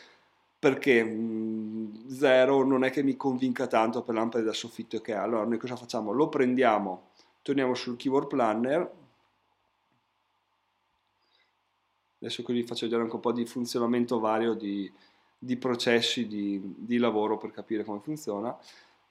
perché 0.62 1.02
0 2.08 2.64
non 2.64 2.84
è 2.84 2.92
che 2.92 3.02
mi 3.02 3.16
convinca 3.18 3.66
tanto 3.66 4.04
per 4.04 4.14
lampade 4.14 4.44
da 4.44 4.54
soffitto 4.54 5.02
che 5.02 5.16
ha. 5.16 5.24
Allora 5.24 5.44
noi 5.44 5.58
cosa 5.58 5.76
facciamo? 5.76 6.12
Lo 6.12 6.30
prendiamo, 6.30 7.10
torniamo 7.42 7.74
sul 7.74 7.98
keyword 7.98 8.28
planner, 8.28 8.92
adesso 12.20 12.44
qui 12.44 12.54
vi 12.54 12.62
faccio 12.62 12.86
vedere 12.86 13.02
anche 13.02 13.16
un 13.16 13.22
po' 13.22 13.32
di 13.32 13.44
funzionamento 13.48 14.20
vario 14.20 14.54
di, 14.54 14.92
di 15.36 15.58
processi 15.58 16.28
di, 16.28 16.62
di 16.78 16.98
lavoro 16.98 17.40
per 17.40 17.50
capire 17.50 17.84
come 17.84 18.00
funziona 18.00 18.56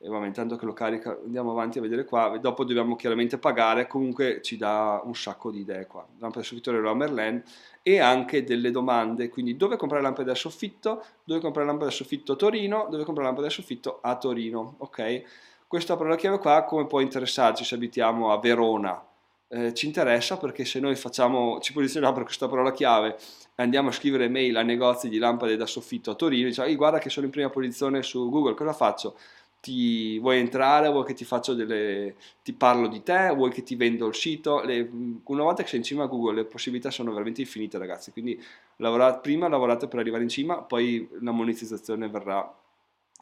e 0.02 0.08
vabbè, 0.08 0.24
intanto 0.24 0.56
che 0.56 0.64
lo 0.64 0.72
carica 0.72 1.18
andiamo 1.22 1.50
avanti 1.50 1.76
a 1.76 1.82
vedere 1.82 2.06
qua. 2.06 2.38
Dopo 2.38 2.64
dobbiamo 2.64 2.96
chiaramente 2.96 3.36
pagare 3.36 3.86
comunque 3.86 4.40
ci 4.40 4.56
dà 4.56 4.98
un 5.04 5.14
sacco 5.14 5.50
di 5.50 5.60
idee 5.60 5.86
qua. 5.86 6.06
Lampada 6.18 6.40
da 6.40 6.46
soffitto 6.46 6.72
Leroy 6.72 6.94
Merlin 6.94 7.42
e 7.82 7.98
anche 7.98 8.42
delle 8.42 8.70
domande 8.70 9.28
quindi 9.28 9.58
dove 9.58 9.76
comprare 9.76 10.02
lampade 10.02 10.28
da 10.28 10.34
soffitto? 10.34 11.04
Dove 11.22 11.40
comprare 11.40 11.66
lampade 11.66 11.90
da 11.90 11.96
soffitto 11.96 12.32
a 12.32 12.36
Torino? 12.36 12.86
Dove 12.88 13.04
comprare 13.04 13.28
lampade 13.28 13.48
da 13.48 13.52
soffitto 13.52 13.98
a 14.00 14.16
Torino 14.16 14.76
ok? 14.78 15.22
Questa 15.66 15.96
parola 15.96 16.16
chiave 16.16 16.38
qua 16.38 16.64
come 16.64 16.86
può 16.86 17.00
interessarci 17.00 17.62
se 17.62 17.74
abitiamo 17.74 18.32
a 18.32 18.38
Verona? 18.38 19.04
Eh, 19.52 19.74
ci 19.74 19.86
interessa 19.86 20.38
perché 20.38 20.64
se 20.64 20.80
noi 20.80 20.94
facciamo, 20.94 21.58
ci 21.60 21.72
posizioniamo 21.72 22.14
per 22.14 22.24
questa 22.24 22.48
parola 22.48 22.70
chiave 22.72 23.16
e 23.54 23.62
andiamo 23.62 23.88
a 23.88 23.92
scrivere 23.92 24.28
mail 24.28 24.56
a 24.56 24.62
negozi 24.62 25.08
di 25.08 25.18
lampade 25.18 25.56
da 25.56 25.66
soffitto 25.66 26.12
a 26.12 26.14
Torino, 26.14 26.46
diciamo, 26.46 26.72
guarda 26.76 26.98
che 26.98 27.10
sono 27.10 27.26
in 27.26 27.32
prima 27.32 27.50
posizione 27.50 28.02
su 28.02 28.30
Google, 28.30 28.54
cosa 28.54 28.72
faccio? 28.72 29.16
Ti 29.60 30.18
vuoi 30.18 30.38
entrare, 30.38 30.88
vuoi 30.90 31.04
che 31.04 31.14
ti 31.14 31.24
faccio 31.24 31.54
delle 31.54 32.16
ti 32.42 32.52
parlo 32.52 32.88
di 32.88 33.02
te, 33.02 33.28
vuoi 33.34 33.50
che 33.50 33.62
ti 33.62 33.76
vendo 33.76 34.06
il 34.06 34.14
sito, 34.14 34.62
le, 34.62 34.88
una 35.24 35.42
volta 35.42 35.62
che 35.62 35.68
sei 35.68 35.78
in 35.80 35.84
cima 35.84 36.04
a 36.04 36.06
Google 36.06 36.34
le 36.34 36.44
possibilità 36.46 36.90
sono 36.90 37.12
veramente 37.12 37.42
infinite 37.42 37.78
ragazzi, 37.78 38.10
quindi 38.12 38.42
lavorate, 38.76 39.20
prima 39.20 39.48
lavorate 39.48 39.86
per 39.88 39.98
arrivare 40.00 40.22
in 40.22 40.28
cima, 40.30 40.62
poi 40.62 41.08
la 41.20 41.30
monetizzazione 41.32 42.08
verrà 42.08 42.54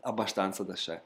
abbastanza 0.02 0.62
da 0.62 0.76
sé. 0.76 1.02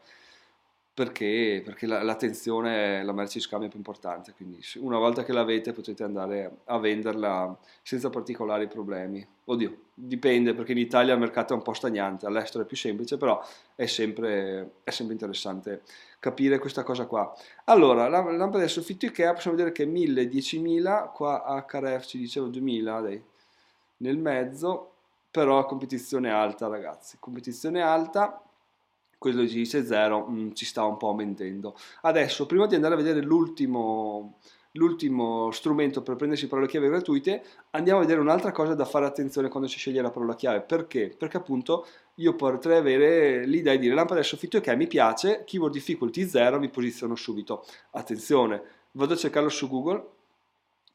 Perché, 0.95 1.63
perché 1.65 1.87
la, 1.87 2.03
l'attenzione 2.03 3.01
è 3.01 3.03
la 3.03 3.13
merce 3.13 3.39
di 3.39 3.45
scambio 3.45 3.69
più 3.69 3.79
importante, 3.79 4.35
quindi 4.35 4.61
una 4.77 4.99
volta 4.99 5.25
che 5.25 5.33
l'avete 5.33 5.73
potete 5.73 6.03
andare 6.05 6.59
a 6.67 6.79
venderla 6.79 7.57
senza 7.83 8.11
particolari 8.11 8.69
problemi. 8.69 9.27
Oddio, 9.45 9.77
dipende 9.95 10.53
perché 10.53 10.73
in 10.73 10.79
Italia 10.79 11.15
il 11.15 11.19
mercato 11.19 11.55
è 11.55 11.57
un 11.57 11.63
po' 11.63 11.73
stagnante, 11.73 12.27
all'estero 12.27 12.65
è 12.65 12.67
più 12.67 12.77
semplice, 12.77 13.17
però 13.17 13.43
è 13.75 13.87
sempre, 13.87 14.75
è 14.85 14.91
sempre 14.91 15.15
interessante 15.15 15.83
capire 16.19 16.59
questa 16.59 16.83
cosa 16.83 17.07
qua. 17.07 17.35
Allora, 17.65 18.09
la 18.09 18.21
lampada 18.21 18.59
del 18.59 18.69
soffitto 18.69 19.07
Ikea 19.07 19.33
possiamo 19.33 19.57
vedere 19.57 19.75
che 19.75 19.87
1000, 19.87 20.25
10.000, 20.25 21.11
qua 21.13 21.65
HRF 21.67 22.05
ci 22.05 22.19
diceva 22.19 22.49
2000, 22.49 23.01
dai, 23.01 23.23
nel 23.99 24.19
mezzo, 24.19 24.91
però 25.31 25.65
competizione 25.65 26.31
alta 26.31 26.69
ragazzi, 26.69 27.17
competizione 27.19 27.81
alta 27.81 28.43
quello 29.23 29.47
ci 29.47 29.55
dice 29.55 29.85
0 29.87 30.27
mh, 30.27 30.53
ci 30.55 30.65
sta 30.65 30.85
un 30.85 30.97
po' 30.97 31.15
mentendo. 31.15 31.77
Adesso, 32.03 32.45
prima 32.47 32.67
di 32.67 32.75
andare 32.75 32.95
a 32.95 32.97
vedere 32.97 33.23
l'ultimo, 33.23 34.39
l'ultimo 34.73 35.53
strumento 35.53 36.03
per 36.03 36.17
prendersi 36.17 36.49
parole 36.49 36.67
chiave 36.67 36.89
gratuite, 36.89 37.45
andiamo 37.71 38.01
a 38.01 38.03
vedere 38.03 38.21
un'altra 38.21 38.51
cosa 38.51 38.75
da 38.75 38.85
fare 38.85 39.07
attenzione 39.07 39.49
quando 39.49 39.69
si 39.69 39.79
sceglie 39.79 40.03
la 40.03 40.11
parola 40.11 40.35
chiave. 40.35 40.63
Perché? 40.63 41.15
Perché 41.17 41.37
appunto 41.37 41.87
io 42.17 42.35
potrei 42.35 42.79
avere 42.79 43.47
l'idea 43.47 43.75
di 43.75 43.79
dire 43.79 43.95
lampada 43.95 44.17
del 44.17 44.25
soffitto 44.25 44.61
che 44.61 44.75
mi 44.75 44.89
piace, 44.89 45.45
keyword 45.45 45.73
difficulty 45.73 46.27
0, 46.27 46.59
mi 46.59 46.69
posiziono 46.69 47.15
subito. 47.15 47.65
Attenzione, 47.93 48.61
vado 48.93 49.15
a 49.15 49.17
cercarlo 49.17 49.49
su 49.49 49.69
Google 49.69 50.05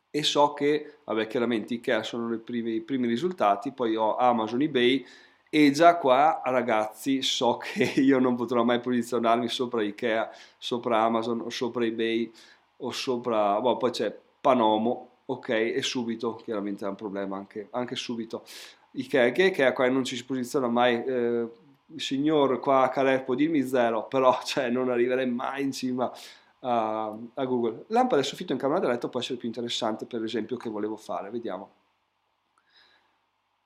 e 0.10 0.24
so 0.24 0.54
che, 0.54 0.98
vabbè, 1.06 1.28
chiaramente 1.28 1.76
Ikea 1.76 2.04
sono 2.04 2.34
i 2.34 2.40
primi, 2.40 2.76
i 2.76 2.82
primi 2.82 3.08
risultati, 3.08 3.72
poi 3.72 3.96
ho 3.96 4.16
Amazon, 4.16 4.62
eBay, 4.62 5.06
e 5.50 5.72
già 5.72 5.98
qua 5.98 6.42
ragazzi 6.46 7.22
so 7.22 7.58
che 7.64 7.84
io 7.84 8.20
non 8.20 8.36
potrò 8.36 8.64
mai 8.64 8.80
posizionarmi 8.80 9.48
sopra 9.48 9.82
Ikea, 9.82 10.30
sopra 10.58 11.00
Amazon 11.00 11.42
o 11.42 11.50
sopra 11.50 11.86
eBay 11.86 12.32
o 12.78 12.92
sopra, 12.92 13.60
boh, 13.60 13.78
poi 13.78 13.92
c'è 13.92 14.16
Panomo, 14.42 15.10
ok, 15.26 15.50
e 15.50 15.82
subito, 15.82 16.36
chiaramente 16.36 16.86
è 16.86 16.88
un 16.88 16.96
problema 16.96 17.38
anche, 17.38 17.68
anche 17.72 17.96
subito. 17.96 18.44
Ikea, 18.92 19.32
che 19.32 19.46
Ikea 19.46 19.74
qua 19.74 19.90
non 19.90 20.04
ci 20.04 20.16
si 20.16 20.26
posiziona 20.26 20.68
mai, 20.68 21.04
eh, 21.04 21.48
signor 21.96 22.60
qua 22.60 22.84
a 22.84 22.90
Calais 22.90 23.24
può 23.24 23.34
dirmi 23.36 23.62
zero, 23.64 24.06
però 24.08 24.40
cioè, 24.46 24.70
non 24.70 24.90
arriverei 24.90 25.30
mai 25.30 25.64
in 25.64 25.72
cima 25.72 26.12
a, 26.60 27.16
a 27.34 27.46
Google. 27.46 27.86
Lampada 27.88 28.18
del 28.18 28.26
soffitto 28.26 28.54
in 28.54 28.60
camera 28.60 28.80
da 28.80 28.90
letto 28.90 29.10
può 29.10 29.20
essere 29.20 29.38
più 29.38 29.48
interessante 29.48 30.06
per 30.06 30.24
esempio 30.24 30.58
che 30.58 30.70
volevo 30.70 30.98
fare, 30.98 31.30
vediamo 31.30 31.70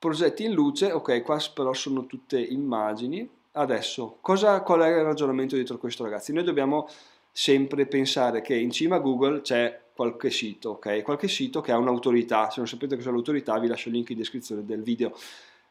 progetti 0.02 0.42
in 0.42 0.52
luce, 0.52 0.90
ok, 0.90 1.22
qua 1.22 1.40
però 1.54 1.72
sono 1.72 2.06
tutte 2.06 2.40
immagini. 2.40 3.28
Adesso, 3.52 4.16
cosa, 4.20 4.60
qual 4.62 4.80
è 4.80 4.88
il 4.88 5.04
ragionamento 5.04 5.54
dietro 5.54 5.78
questo 5.78 6.02
ragazzi? 6.02 6.32
Noi 6.32 6.42
dobbiamo 6.42 6.88
sempre 7.30 7.86
pensare 7.86 8.40
che 8.40 8.56
in 8.56 8.72
cima 8.72 8.96
a 8.96 8.98
Google 8.98 9.42
c'è 9.42 9.80
qualche 9.94 10.30
sito, 10.30 10.70
ok? 10.70 11.02
Qualche 11.02 11.28
sito 11.28 11.60
che 11.60 11.70
ha 11.70 11.78
un'autorità, 11.78 12.50
se 12.50 12.54
non 12.56 12.66
sapete 12.66 12.96
cos'è 12.96 13.12
l'autorità 13.12 13.56
vi 13.60 13.68
lascio 13.68 13.90
il 13.90 13.94
link 13.94 14.10
in 14.10 14.16
descrizione 14.16 14.64
del 14.64 14.82
video. 14.82 15.16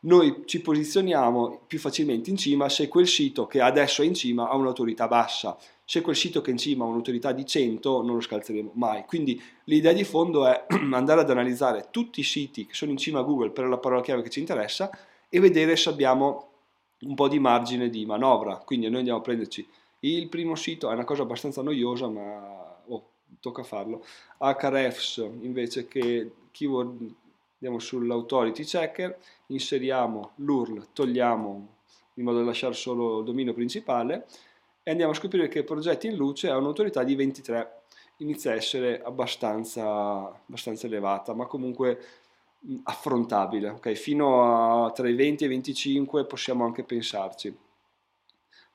Noi 0.03 0.43
ci 0.45 0.61
posizioniamo 0.61 1.61
più 1.67 1.77
facilmente 1.77 2.31
in 2.31 2.37
cima 2.37 2.69
se 2.69 2.87
quel 2.87 3.07
sito 3.07 3.45
che 3.45 3.61
adesso 3.61 4.01
è 4.01 4.05
in 4.05 4.15
cima 4.15 4.49
ha 4.49 4.55
un'autorità 4.55 5.07
bassa, 5.07 5.55
se 5.85 6.01
quel 6.01 6.15
sito 6.15 6.41
che 6.41 6.49
è 6.49 6.53
in 6.53 6.57
cima 6.57 6.83
ha 6.83 6.87
un'autorità 6.87 7.31
di 7.33 7.45
100 7.45 8.01
non 8.01 8.15
lo 8.15 8.21
scalzeremo 8.21 8.71
mai. 8.73 9.03
Quindi 9.05 9.39
l'idea 9.65 9.93
di 9.93 10.03
fondo 10.03 10.47
è 10.47 10.65
andare 10.91 11.21
ad 11.21 11.29
analizzare 11.29 11.89
tutti 11.91 12.21
i 12.21 12.23
siti 12.23 12.65
che 12.65 12.73
sono 12.73 12.89
in 12.89 12.97
cima 12.97 13.19
a 13.19 13.23
Google 13.23 13.51
per 13.51 13.67
la 13.67 13.77
parola 13.77 14.01
chiave 14.01 14.23
che 14.23 14.31
ci 14.31 14.39
interessa 14.39 14.89
e 15.29 15.39
vedere 15.39 15.75
se 15.75 15.89
abbiamo 15.89 16.49
un 17.01 17.13
po' 17.13 17.27
di 17.27 17.37
margine 17.37 17.87
di 17.89 18.03
manovra. 18.05 18.57
Quindi 18.57 18.87
noi 18.87 18.99
andiamo 18.99 19.19
a 19.19 19.23
prenderci 19.23 19.67
il 19.99 20.29
primo 20.29 20.55
sito, 20.55 20.89
è 20.89 20.93
una 20.93 21.03
cosa 21.03 21.21
abbastanza 21.21 21.61
noiosa 21.61 22.07
ma 22.07 22.81
oh, 22.87 23.09
tocca 23.39 23.61
farlo. 23.61 24.03
Hrefs 24.39 25.17
invece 25.41 25.87
che 25.87 26.31
keyword 26.49 27.19
andiamo 27.61 27.77
sull'authority 27.77 28.63
checker, 28.63 29.17
inseriamo 29.47 30.31
l'URL, 30.37 30.87
togliamo 30.93 31.67
in 32.15 32.23
modo 32.23 32.39
da 32.39 32.45
lasciare 32.45 32.73
solo 32.73 33.19
il 33.19 33.25
dominio 33.25 33.53
principale 33.53 34.25
e 34.81 34.89
andiamo 34.89 35.11
a 35.11 35.15
scoprire 35.15 35.47
che 35.47 35.63
Progetti 35.63 36.07
in 36.07 36.15
Luce 36.15 36.49
ha 36.49 36.57
un'autorità 36.57 37.03
di 37.03 37.13
23, 37.13 37.83
inizia 38.17 38.51
a 38.51 38.55
essere 38.55 38.99
abbastanza, 39.03 40.23
abbastanza 40.25 40.87
elevata, 40.87 41.35
ma 41.35 41.45
comunque 41.45 41.99
affrontabile, 42.83 43.69
ok? 43.69 43.91
Fino 43.93 44.85
a 44.85 44.91
tra 44.91 45.07
i 45.07 45.13
20 45.13 45.43
e 45.43 45.47
i 45.47 45.49
25 45.49 46.25
possiamo 46.25 46.65
anche 46.65 46.83
pensarci. 46.83 47.55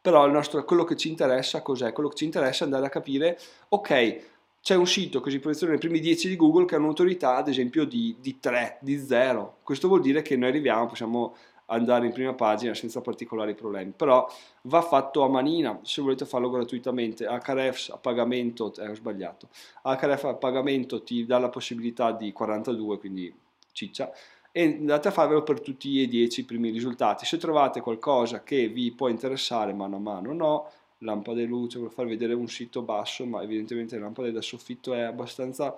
Però 0.00 0.24
il 0.26 0.32
nostro, 0.32 0.64
quello 0.64 0.84
che 0.84 0.94
ci 0.94 1.08
interessa 1.08 1.60
cos'è? 1.62 1.92
Quello 1.92 2.08
che 2.08 2.16
ci 2.16 2.24
interessa 2.24 2.62
è 2.62 2.66
andare 2.66 2.86
a 2.86 2.90
capire, 2.90 3.36
ok, 3.70 4.35
c'è 4.66 4.74
un 4.74 4.88
sito 4.88 5.20
che 5.20 5.30
si 5.30 5.38
posiziona 5.38 5.74
nei 5.74 5.80
primi 5.80 6.00
10 6.00 6.28
di 6.28 6.34
Google 6.34 6.64
che 6.64 6.74
ha 6.74 6.78
un'autorità 6.78 7.36
ad 7.36 7.46
esempio 7.46 7.84
di, 7.84 8.16
di 8.18 8.40
3, 8.40 8.78
di 8.80 8.98
0. 8.98 9.58
Questo 9.62 9.86
vuol 9.86 10.00
dire 10.00 10.22
che 10.22 10.36
noi 10.36 10.48
arriviamo, 10.48 10.86
possiamo 10.86 11.36
andare 11.66 12.06
in 12.06 12.12
prima 12.12 12.34
pagina 12.34 12.74
senza 12.74 13.00
particolari 13.00 13.54
problemi. 13.54 13.92
Però 13.94 14.28
va 14.62 14.82
fatto 14.82 15.22
a 15.22 15.28
manina 15.28 15.78
se 15.84 16.02
volete 16.02 16.26
farlo 16.26 16.50
gratuitamente. 16.50 17.26
HRF 17.26 17.90
a 17.90 17.98
pagamento 17.98 18.74
eh, 18.74 18.88
ho 18.88 18.94
sbagliato. 18.96 19.50
HRF 19.82 20.24
a 20.24 20.34
pagamento 20.34 21.04
ti 21.04 21.24
dà 21.24 21.38
la 21.38 21.48
possibilità 21.48 22.10
di 22.10 22.32
42 22.32 22.98
quindi 22.98 23.32
ciccia 23.70 24.10
e 24.50 24.64
andate 24.64 25.06
a 25.06 25.12
farvelo 25.12 25.44
per 25.44 25.60
tutti 25.60 26.02
e 26.02 26.08
10 26.08 26.40
i 26.40 26.44
primi 26.44 26.70
risultati. 26.70 27.24
Se 27.24 27.36
trovate 27.36 27.80
qualcosa 27.80 28.42
che 28.42 28.66
vi 28.66 28.90
può 28.90 29.06
interessare 29.06 29.72
mano 29.72 29.94
a 29.94 30.00
mano 30.00 30.32
no 30.32 30.70
lampade 30.98 31.44
luce, 31.44 31.78
voglio 31.78 31.90
far 31.90 32.06
vedere 32.06 32.32
un 32.34 32.48
sito 32.48 32.82
basso, 32.82 33.26
ma 33.26 33.42
evidentemente 33.42 33.96
la 33.96 34.04
lampada 34.04 34.30
da 34.30 34.40
soffitto 34.40 34.94
è 34.94 35.00
abbastanza 35.00 35.76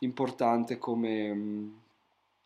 importante 0.00 0.78
come, 0.78 1.72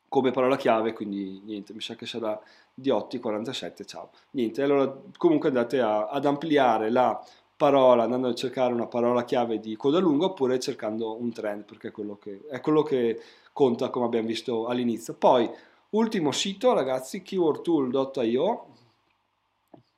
come 0.08 0.30
parola 0.30 0.56
chiave, 0.56 0.92
quindi 0.92 1.40
niente, 1.44 1.72
mi 1.72 1.80
sa 1.80 1.94
che 1.94 2.06
sarà 2.06 2.40
Diotti47, 2.80 3.84
ciao. 3.84 4.10
Niente, 4.32 4.62
allora 4.62 4.96
comunque 5.16 5.48
andate 5.48 5.80
a, 5.80 6.08
ad 6.08 6.24
ampliare 6.24 6.90
la 6.90 7.22
parola 7.56 8.02
andando 8.02 8.28
a 8.28 8.34
cercare 8.34 8.72
una 8.72 8.86
parola 8.86 9.24
chiave 9.24 9.60
di 9.60 9.76
coda 9.76 9.98
lunga 9.98 10.26
oppure 10.26 10.58
cercando 10.58 11.14
un 11.20 11.32
trend 11.32 11.64
perché 11.64 11.88
è 11.88 11.92
quello 11.92 12.16
che, 12.16 12.42
è 12.50 12.60
quello 12.60 12.82
che 12.82 13.20
conta 13.52 13.90
come 13.90 14.06
abbiamo 14.06 14.26
visto 14.26 14.66
all'inizio. 14.66 15.14
Poi, 15.14 15.48
ultimo 15.90 16.32
sito 16.32 16.74
ragazzi, 16.74 17.22
keywordtool.io, 17.22 18.66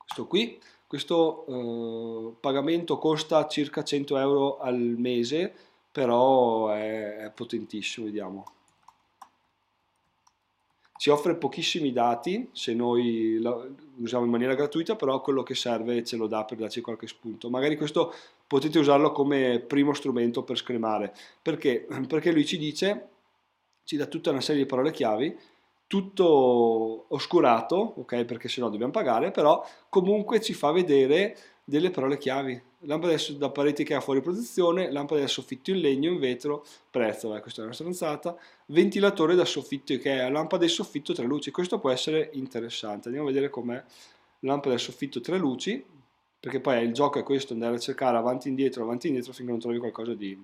questo 0.07 0.25
qui, 0.25 0.59
questo 0.87 1.45
eh, 1.47 2.33
pagamento 2.39 2.97
costa 2.97 3.47
circa 3.47 3.83
100 3.83 4.17
euro 4.17 4.57
al 4.57 4.77
mese, 4.77 5.53
però 5.91 6.69
è, 6.69 7.17
è 7.17 7.31
potentissimo, 7.31 8.05
vediamo 8.05 8.45
ci 10.97 11.11
offre 11.11 11.35
pochissimi 11.35 11.93
dati 11.93 12.49
se 12.51 12.73
noi 12.73 13.37
lo 13.39 13.75
usiamo 13.97 14.25
in 14.25 14.31
maniera 14.31 14.55
gratuita, 14.55 14.95
però 14.95 15.21
quello 15.21 15.43
che 15.43 15.53
serve 15.53 16.03
ce 16.03 16.17
lo 16.17 16.27
dà 16.27 16.43
per 16.43 16.57
darci 16.57 16.81
qualche 16.81 17.07
spunto. 17.07 17.49
Magari 17.49 17.77
questo 17.77 18.13
potete 18.47 18.79
usarlo 18.79 19.11
come 19.11 19.59
primo 19.59 19.93
strumento 19.93 20.43
per 20.43 20.57
scremare. 20.57 21.13
Perché? 21.41 21.87
Perché 22.07 22.31
lui 22.31 22.45
ci 22.45 22.57
dice, 22.57 23.09
ci 23.83 23.95
dà 23.95 24.07
tutta 24.07 24.31
una 24.31 24.41
serie 24.41 24.63
di 24.63 24.67
parole 24.67 24.91
chiavi, 24.91 25.37
tutto 25.87 27.05
oscurato, 27.09 27.75
ok? 27.75 28.25
Perché 28.25 28.49
se 28.49 28.59
no 28.59 28.69
dobbiamo 28.69 28.91
pagare, 28.91 29.31
però 29.31 29.65
comunque 29.89 30.41
ci 30.41 30.53
fa 30.53 30.71
vedere 30.71 31.37
delle 31.63 31.91
parole 31.91 32.17
chiavi. 32.17 32.61
Lampada 32.81 33.15
da 33.37 33.49
pareti 33.49 33.83
che 33.83 33.95
ha 33.95 34.01
fuori 34.01 34.21
posizione, 34.21 34.91
lampada 34.91 35.21
da 35.21 35.27
soffitto 35.27 35.71
in 35.71 35.79
legno, 35.79 36.11
in 36.11 36.19
vetro, 36.19 36.63
prezzo, 36.91 37.35
eh, 37.35 37.41
questa 37.41 37.61
è 37.61 37.65
una 37.65 37.73
stronzata, 37.73 38.37
ventilatore 38.67 39.33
da 39.33 39.45
soffitto 39.45 39.97
che 39.97 40.19
è 40.19 40.29
lampada 40.29 40.63
di 40.63 40.69
soffitto 40.69 41.13
tre 41.13 41.25
luci, 41.25 41.51
questo 41.51 41.79
può 41.79 41.89
essere 41.89 42.29
interessante, 42.33 43.07
andiamo 43.07 43.27
a 43.27 43.31
vedere 43.31 43.49
com'è 43.49 43.83
lampada 44.41 44.75
da 44.75 44.77
soffitto 44.79 45.19
tre 45.21 45.37
luci, 45.37 45.83
perché 46.39 46.59
poi 46.59 46.83
il 46.83 46.93
gioco 46.93 47.19
è 47.19 47.23
questo, 47.23 47.53
andare 47.53 47.75
a 47.75 47.79
cercare 47.79 48.15
avanti 48.15 48.47
e 48.47 48.51
indietro, 48.51 48.83
avanti 48.83 49.07
e 49.07 49.09
indietro 49.09 49.33
finché 49.33 49.51
non 49.51 49.59
trovi 49.59 49.79
qualcosa 49.79 50.13
di, 50.13 50.39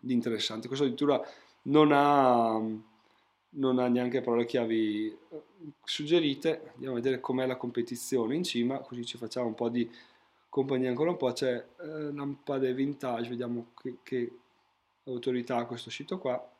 di 0.00 0.12
interessante, 0.12 0.66
questo 0.66 0.84
addirittura 0.84 1.22
non 1.62 1.92
ha, 1.92 2.60
non 3.54 3.78
ha 3.78 3.88
neanche 3.88 4.20
parole 4.20 4.46
chiavi 4.46 5.06
eh, 5.08 5.42
suggerite, 5.82 6.70
andiamo 6.74 6.94
a 6.94 7.00
vedere 7.00 7.20
com'è 7.20 7.46
la 7.46 7.56
competizione 7.56 8.34
in 8.34 8.44
cima, 8.44 8.78
così 8.78 9.04
ci 9.04 9.18
facciamo 9.18 9.48
un 9.48 9.54
po' 9.54 9.68
di 9.68 9.88
compagnia 10.48 10.88
ancora 10.88 11.10
un 11.10 11.16
po', 11.16 11.32
c'è 11.32 11.54
eh, 11.80 12.12
lampade 12.12 12.72
vintage, 12.74 13.28
vediamo 13.28 13.72
che, 13.80 13.96
che 14.02 14.38
autorità 15.04 15.56
ha 15.56 15.66
questo 15.66 15.90
sito 15.90 16.18
qua. 16.18 16.53